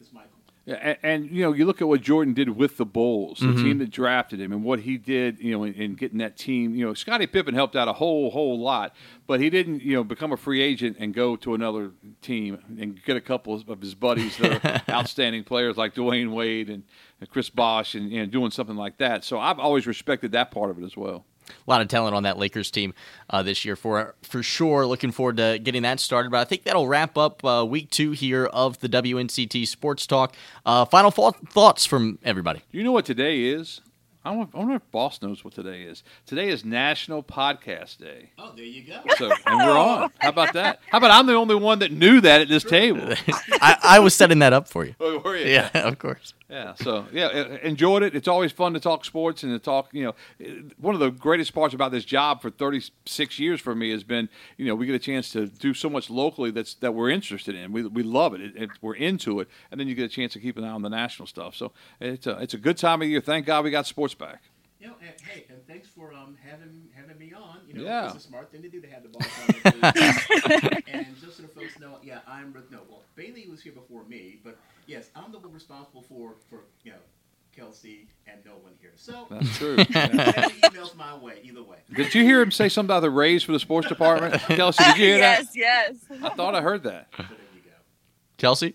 it's 0.00 0.12
Michael. 0.12 0.30
Yeah, 0.66 0.74
and, 0.82 0.98
and, 1.04 1.30
you 1.30 1.42
know, 1.42 1.52
you 1.52 1.64
look 1.64 1.80
at 1.80 1.86
what 1.86 2.00
Jordan 2.00 2.34
did 2.34 2.48
with 2.48 2.76
the 2.76 2.84
Bulls, 2.84 3.38
the 3.38 3.46
mm-hmm. 3.46 3.62
team 3.62 3.78
that 3.78 3.90
drafted 3.90 4.40
him, 4.40 4.52
and 4.52 4.64
what 4.64 4.80
he 4.80 4.98
did, 4.98 5.38
you 5.38 5.52
know, 5.52 5.62
in, 5.62 5.74
in, 5.74 5.94
getting 5.94 6.18
that 6.18 6.36
team. 6.36 6.74
You 6.74 6.86
know, 6.86 6.92
Scottie 6.94 7.28
Pippen 7.28 7.54
helped 7.54 7.76
out 7.76 7.86
a 7.86 7.92
whole, 7.92 8.32
whole 8.32 8.58
lot, 8.58 8.92
but 9.28 9.38
he 9.38 9.48
didn't, 9.48 9.82
you 9.82 9.94
know, 9.94 10.02
become 10.02 10.32
a 10.32 10.36
free 10.36 10.60
agent 10.60 10.96
and 10.98 11.14
go 11.14 11.36
to 11.36 11.54
another 11.54 11.92
team 12.20 12.58
and 12.80 13.00
get 13.04 13.16
a 13.16 13.20
couple 13.20 13.54
of 13.54 13.80
his 13.80 13.94
buddies 13.94 14.36
that 14.38 14.64
are 14.64 14.82
outstanding 14.92 15.44
players 15.44 15.76
like 15.76 15.94
Dwyane 15.94 16.32
Wade 16.32 16.68
and, 16.68 16.82
and 17.20 17.30
Chris 17.30 17.48
Bosh 17.48 17.94
and 17.94 18.10
you 18.10 18.18
know, 18.18 18.26
doing 18.26 18.50
something 18.50 18.76
like 18.76 18.98
that. 18.98 19.22
So 19.22 19.38
I've 19.38 19.60
always 19.60 19.86
respected 19.86 20.32
that 20.32 20.50
part 20.50 20.70
of 20.70 20.80
it 20.80 20.84
as 20.84 20.96
well 20.96 21.24
a 21.48 21.70
lot 21.70 21.80
of 21.80 21.88
talent 21.88 22.14
on 22.14 22.24
that 22.24 22.38
Lakers 22.38 22.70
team 22.70 22.94
uh, 23.30 23.42
this 23.42 23.64
year 23.64 23.76
for 23.76 24.14
for 24.22 24.42
sure. 24.42 24.86
Looking 24.86 25.12
forward 25.12 25.36
to 25.38 25.58
getting 25.62 25.82
that 25.82 26.00
started. 26.00 26.30
But 26.30 26.38
I 26.38 26.44
think 26.44 26.64
that'll 26.64 26.88
wrap 26.88 27.16
up 27.16 27.44
uh, 27.44 27.64
week 27.68 27.90
two 27.90 28.12
here 28.12 28.46
of 28.46 28.78
the 28.80 28.88
WNCT 28.88 29.66
Sports 29.66 30.06
Talk. 30.06 30.34
Uh, 30.64 30.84
final 30.84 31.10
thoughts 31.10 31.86
from 31.86 32.18
everybody. 32.22 32.62
You 32.70 32.84
know 32.84 32.92
what 32.92 33.04
today 33.04 33.44
is? 33.44 33.80
I 34.26 34.30
wonder 34.32 34.74
if 34.74 34.90
Boss 34.90 35.22
knows 35.22 35.44
what 35.44 35.54
today 35.54 35.82
is. 35.82 36.02
Today 36.26 36.48
is 36.48 36.64
National 36.64 37.22
Podcast 37.22 37.98
Day. 37.98 38.30
Oh, 38.36 38.52
there 38.56 38.64
you 38.64 38.82
go. 38.82 39.00
So, 39.16 39.30
and 39.46 39.58
we're 39.58 39.78
on. 39.78 40.10
How 40.18 40.30
about 40.30 40.52
that? 40.54 40.80
How 40.90 40.98
about 40.98 41.12
I'm 41.12 41.26
the 41.26 41.34
only 41.34 41.54
one 41.54 41.78
that 41.78 41.92
knew 41.92 42.20
that 42.20 42.40
at 42.40 42.48
this 42.48 42.64
table? 42.64 43.14
I, 43.60 43.78
I, 43.84 43.98
was 44.00 44.14
setting 44.14 44.40
that 44.40 44.52
up 44.52 44.66
for 44.66 44.84
you. 44.84 44.96
Oh, 44.98 45.18
were 45.18 45.36
you? 45.36 45.46
Yeah, 45.46 45.70
of 45.74 46.00
course. 46.00 46.34
Yeah. 46.48 46.74
So 46.74 47.06
yeah, 47.12 47.56
enjoyed 47.62 48.02
it. 48.02 48.14
It's 48.14 48.28
always 48.28 48.52
fun 48.52 48.74
to 48.74 48.80
talk 48.80 49.04
sports 49.04 49.42
and 49.42 49.52
to 49.52 49.58
talk. 49.58 49.92
You 49.92 50.04
know, 50.40 50.56
one 50.78 50.94
of 50.94 51.00
the 51.00 51.10
greatest 51.10 51.52
parts 51.54 51.74
about 51.74 51.90
this 51.90 52.04
job 52.04 52.40
for 52.40 52.50
36 52.50 53.38
years 53.38 53.60
for 53.60 53.74
me 53.74 53.90
has 53.90 54.04
been, 54.04 54.28
you 54.56 54.66
know, 54.66 54.74
we 54.74 54.86
get 54.86 54.94
a 54.94 55.00
chance 55.00 55.30
to 55.32 55.46
do 55.46 55.74
so 55.74 55.88
much 55.88 56.08
locally 56.08 56.50
that's 56.50 56.74
that 56.74 56.94
we're 56.94 57.10
interested 57.10 57.54
in. 57.54 57.72
We, 57.72 57.84
we 57.86 58.02
love 58.02 58.34
it. 58.34 58.40
It, 58.40 58.56
it. 58.56 58.70
We're 58.80 58.94
into 58.94 59.40
it, 59.40 59.48
and 59.70 59.80
then 59.80 59.88
you 59.88 59.94
get 59.94 60.04
a 60.04 60.08
chance 60.08 60.32
to 60.34 60.40
keep 60.40 60.56
an 60.56 60.64
eye 60.64 60.70
on 60.70 60.82
the 60.82 60.88
national 60.88 61.26
stuff. 61.26 61.56
So 61.56 61.72
it's 62.00 62.26
a 62.26 62.38
it's 62.38 62.54
a 62.54 62.58
good 62.58 62.76
time 62.76 63.02
of 63.02 63.08
year. 63.08 63.20
Thank 63.20 63.46
God 63.46 63.64
we 63.64 63.70
got 63.70 63.86
sports 63.86 64.14
back. 64.18 64.42
You 64.78 64.88
know, 64.88 64.94
and, 65.00 65.14
hey, 65.22 65.46
and 65.48 65.66
thanks 65.66 65.88
for 65.88 66.12
um, 66.12 66.36
having 66.44 66.88
having 66.94 67.18
me 67.18 67.32
on. 67.32 67.60
You 67.66 67.74
know, 67.74 67.82
yeah. 67.84 68.06
it's 68.06 68.16
a 68.16 68.20
smart 68.28 68.52
thing 68.52 68.60
to 68.60 68.68
do 68.68 68.80
to 68.82 68.88
have 68.88 69.02
the 69.02 69.08
boss 69.14 69.26
on. 69.64 70.82
and 70.86 71.06
just 71.18 71.38
so 71.38 71.42
the 71.42 71.48
folks 71.48 71.78
know, 71.80 71.98
yeah, 72.02 72.18
I'm 72.26 72.52
no. 72.70 72.80
Well, 72.88 73.02
Bailey 73.14 73.46
was 73.48 73.62
here 73.62 73.72
before 73.72 74.04
me, 74.04 74.38
but 74.44 74.58
yes, 74.86 75.08
I'm 75.16 75.32
the 75.32 75.38
one 75.38 75.52
responsible 75.52 76.02
for 76.02 76.34
for 76.50 76.64
you 76.84 76.92
know 76.92 76.98
Kelsey 77.56 78.06
and 78.26 78.44
Nolan 78.44 78.74
here. 78.80 78.92
So 78.96 79.26
that's 79.30 79.48
true. 79.56 79.76
emails 79.76 80.94
my 80.94 81.16
way 81.16 81.40
either 81.42 81.62
way. 81.62 81.78
Did 81.94 82.14
you 82.14 82.22
hear 82.22 82.42
him 82.42 82.50
say 82.50 82.68
something 82.68 82.88
about 82.88 83.00
the 83.00 83.10
raise 83.10 83.42
for 83.42 83.52
the 83.52 83.60
sports 83.60 83.88
department, 83.88 84.34
Kelsey? 84.42 84.84
Did 84.84 84.96
you 84.98 85.04
hear 85.04 85.16
yes, 85.16 85.46
that? 85.46 85.56
Yes, 85.56 85.96
yes. 86.10 86.20
I 86.22 86.28
thought 86.30 86.54
I 86.54 86.60
heard 86.60 86.82
that. 86.82 87.08
So 87.16 87.22
there 87.22 87.32
you 87.54 87.62
go. 87.62 87.76
Kelsey. 88.36 88.74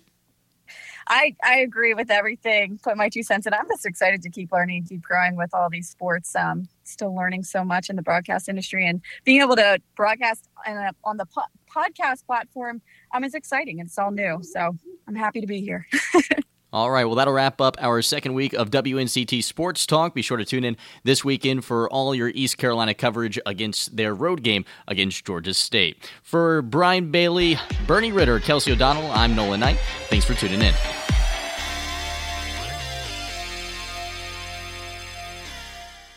I, 1.12 1.36
I 1.44 1.60
agree 1.60 1.94
with 1.94 2.10
everything. 2.10 2.80
Put 2.82 2.96
my 2.96 3.10
two 3.10 3.22
cents 3.22 3.46
in. 3.46 3.54
I'm 3.54 3.68
just 3.70 3.86
excited 3.86 4.22
to 4.22 4.30
keep 4.30 4.54
learning, 4.54 4.86
keep 4.88 5.02
growing 5.02 5.36
with 5.36 5.54
all 5.54 5.70
these 5.70 5.90
sports. 5.90 6.34
Um, 6.38 6.70
still 6.86 7.14
learning 7.14 7.44
so 7.44 7.66
much 7.66 7.90
in 7.90 7.98
the 7.98 8.02
broadcast 8.02 8.48
industry 8.48 8.88
and 8.88 9.02
being 9.26 9.42
able 9.42 9.58
to 9.58 9.80
broadcast 9.98 10.48
a, 10.66 10.94
on 11.04 11.18
the 11.18 11.26
po- 11.26 11.42
podcast 11.70 12.26
platform 12.26 12.82
um, 13.14 13.26
is 13.26 13.34
exciting. 13.34 13.80
It's 13.80 14.00
all 14.00 14.12
new. 14.12 14.40
So 14.42 14.78
I'm 15.06 15.16
happy 15.16 15.42
to 15.42 15.48
be 15.48 15.60
here. 15.60 15.86
All 16.74 16.90
right, 16.90 17.04
well, 17.04 17.16
that'll 17.16 17.34
wrap 17.34 17.60
up 17.60 17.76
our 17.82 18.02
second 18.02 18.34
week 18.34 18.54
of 18.54 18.72
WNCT 18.72 19.44
Sports 19.44 19.86
Talk. 19.86 20.16
Be 20.16 20.22
sure 20.22 20.38
to 20.38 20.46
tune 20.46 20.64
in 20.64 20.78
this 21.04 21.22
weekend 21.22 21.66
for 21.66 21.92
all 21.92 22.16
your 22.16 22.30
East 22.30 22.58
Carolina 22.58 22.94
coverage 22.94 23.38
against 23.46 23.98
their 23.98 24.16
road 24.16 24.42
game 24.42 24.64
against 24.88 25.26
Georgia 25.26 25.54
State. 25.54 26.10
For 26.24 26.62
Brian 26.62 27.12
Bailey, 27.12 27.58
Bernie 27.88 28.14
Ritter, 28.14 28.40
Kelsey 28.40 28.72
O'Donnell, 28.72 29.12
I'm 29.12 29.36
Nolan 29.36 29.60
Knight. 29.60 29.80
Thanks 30.08 30.26
for 30.26 30.34
tuning 30.34 30.62
in. 30.62 30.74